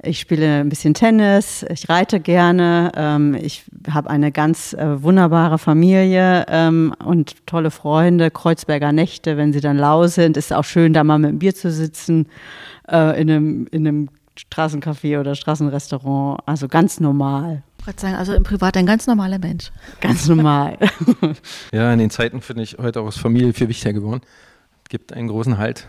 Ich 0.05 0.19
spiele 0.19 0.61
ein 0.61 0.69
bisschen 0.69 0.95
Tennis, 0.95 1.65
ich 1.71 1.89
reite 1.89 2.19
gerne, 2.19 2.91
ähm, 2.97 3.35
ich 3.41 3.63
habe 3.89 4.11
eine 4.11 4.33
ganz 4.33 4.73
äh, 4.73 5.01
wunderbare 5.01 5.59
Familie 5.59 6.45
ähm, 6.49 6.93
und 7.05 7.47
tolle 7.47 7.71
Freunde, 7.71 8.33
Kreuzberger 8.33 8.91
Nächte, 8.91 9.37
wenn 9.37 9.53
sie 9.53 9.61
dann 9.61 9.77
lau 9.77 10.09
sind, 10.09 10.37
ist 10.37 10.53
auch 10.53 10.65
schön, 10.65 10.93
da 10.93 11.05
mal 11.05 11.21
mit 11.21 11.29
einem 11.29 11.39
Bier 11.39 11.55
zu 11.55 11.71
sitzen, 11.71 12.27
äh, 12.89 13.21
in, 13.21 13.31
einem, 13.31 13.69
in 13.71 13.87
einem 13.87 14.09
Straßencafé 14.37 15.21
oder 15.21 15.37
Straßenrestaurant, 15.37 16.41
also 16.47 16.67
ganz 16.67 16.99
normal. 16.99 17.63
Ich 17.89 18.01
sagen, 18.01 18.17
also 18.17 18.35
im 18.35 18.43
Privat 18.43 18.77
ein 18.77 18.87
ganz 18.87 19.07
normaler 19.07 19.39
Mensch. 19.39 19.71
Ganz 20.01 20.27
normal. 20.27 20.79
ja, 21.73 21.93
in 21.93 22.01
den 22.01 22.11
Zeiten 22.11 22.41
finde 22.41 22.65
ich 22.65 22.77
heute 22.79 23.01
auch 23.01 23.07
als 23.07 23.19
Familie 23.19 23.53
viel 23.53 23.69
wichtiger 23.69 23.93
geworden. 23.93 24.23
Gibt 24.89 25.13
einen 25.13 25.29
großen 25.29 25.59
Halt 25.59 25.87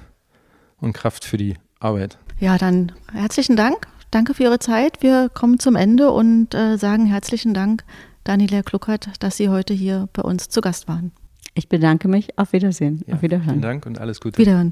und 0.80 0.94
Kraft 0.94 1.26
für 1.26 1.38
die 1.38 1.56
Arbeit. 1.80 2.20
Ja, 2.40 2.58
dann 2.58 2.92
herzlichen 3.12 3.56
Dank 3.56 3.88
Danke 4.14 4.36
für 4.36 4.44
Ihre 4.44 4.60
Zeit. 4.60 5.02
Wir 5.02 5.28
kommen 5.34 5.58
zum 5.58 5.76
Ende 5.76 6.12
und 6.12 6.54
äh, 6.54 6.78
sagen 6.78 7.08
herzlichen 7.08 7.56
Dank, 7.56 7.84
Daniela 8.24 8.62
Kluckert, 8.62 9.10
dass 9.18 9.38
Sie 9.38 9.50
heute 9.50 9.74
hier 9.74 10.08
bei 10.14 10.22
uns 10.22 10.50
zu 10.50 10.62
Gast 10.62 10.88
waren. 10.88 11.12
Ich 11.56 11.68
bedanke 11.68 12.08
mich. 12.08 12.38
Auf 12.38 12.54
Wiedersehen. 12.54 13.04
Ja, 13.08 13.16
Auf 13.16 13.24
Wiederhören. 13.24 13.50
Vielen 13.50 13.62
Dank 13.64 13.88
und 13.88 14.00
alles 14.00 14.22
Gute. 14.22 14.38
Wiederhören. 14.38 14.72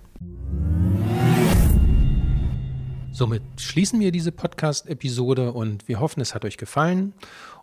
Somit 3.11 3.41
schließen 3.57 3.99
wir 3.99 4.11
diese 4.11 4.31
Podcast-Episode 4.31 5.53
und 5.53 5.87
wir 5.87 5.99
hoffen, 5.99 6.21
es 6.21 6.35
hat 6.35 6.45
euch 6.45 6.57
gefallen 6.57 7.13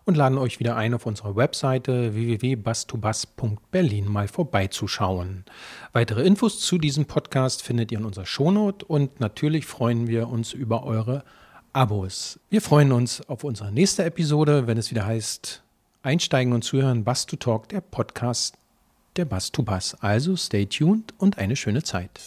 und 0.03 0.17
laden 0.17 0.37
euch 0.37 0.59
wieder 0.59 0.75
ein, 0.75 0.93
auf 0.93 1.05
unserer 1.05 1.37
Webseite 1.37 2.13
www.bastobas.berlin 2.13 4.05
mal 4.05 4.27
vorbeizuschauen. 4.27 5.45
Weitere 5.93 6.23
Infos 6.23 6.59
zu 6.59 6.77
diesem 6.77 7.05
Podcast 7.05 7.61
findet 7.61 7.93
ihr 7.93 7.99
in 7.99 8.05
unserer 8.05 8.25
Shownote 8.25 8.85
und 8.85 9.21
natürlich 9.21 9.65
freuen 9.65 10.07
wir 10.07 10.27
uns 10.27 10.51
über 10.51 10.83
eure 10.83 11.23
Abos. 11.73 12.39
Wir 12.49 12.61
freuen 12.61 12.91
uns 12.91 13.21
auf 13.29 13.43
unsere 13.43 13.71
nächste 13.71 14.03
Episode, 14.03 14.67
wenn 14.67 14.77
es 14.77 14.91
wieder 14.91 15.05
heißt 15.05 15.61
Einsteigen 16.01 16.53
und 16.53 16.63
Zuhören, 16.63 17.03
Bass 17.03 17.25
to 17.25 17.35
Talk, 17.35 17.69
der 17.69 17.81
Podcast 17.81 18.55
der 19.15 19.25
Bass 19.25 19.51
to 19.51 19.63
Bass. 19.63 19.95
Also 20.01 20.35
stay 20.35 20.65
tuned 20.65 21.13
und 21.17 21.37
eine 21.37 21.55
schöne 21.55 21.83
Zeit. 21.83 22.19